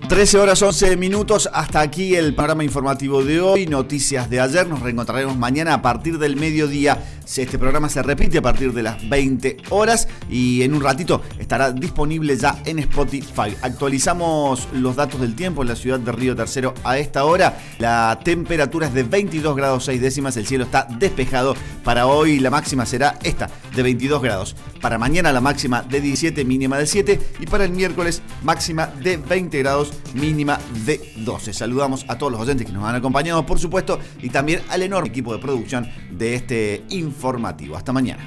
[0.07, 4.79] 13 horas 11 minutos, hasta aquí el programa informativo de hoy, noticias de ayer, nos
[4.79, 9.57] reencontraremos mañana a partir del mediodía, este programa se repite a partir de las 20
[9.69, 13.53] horas y en un ratito estará disponible ya en Spotify.
[13.61, 18.17] Actualizamos los datos del tiempo en la ciudad de Río Tercero a esta hora, la
[18.23, 21.53] temperatura es de 22 grados 6 décimas, el cielo está despejado,
[21.83, 26.45] para hoy la máxima será esta, de 22 grados, para mañana la máxima de 17,
[26.45, 31.53] mínima de 7 y para el miércoles máxima de 20 grados mínima de 12.
[31.53, 35.09] Saludamos a todos los oyentes que nos han acompañado, por supuesto, y también al enorme
[35.09, 37.75] equipo de producción de este informativo.
[37.75, 38.23] Hasta mañana.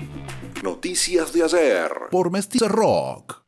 [0.63, 3.41] Noticias de ayer por Mestiza Rock.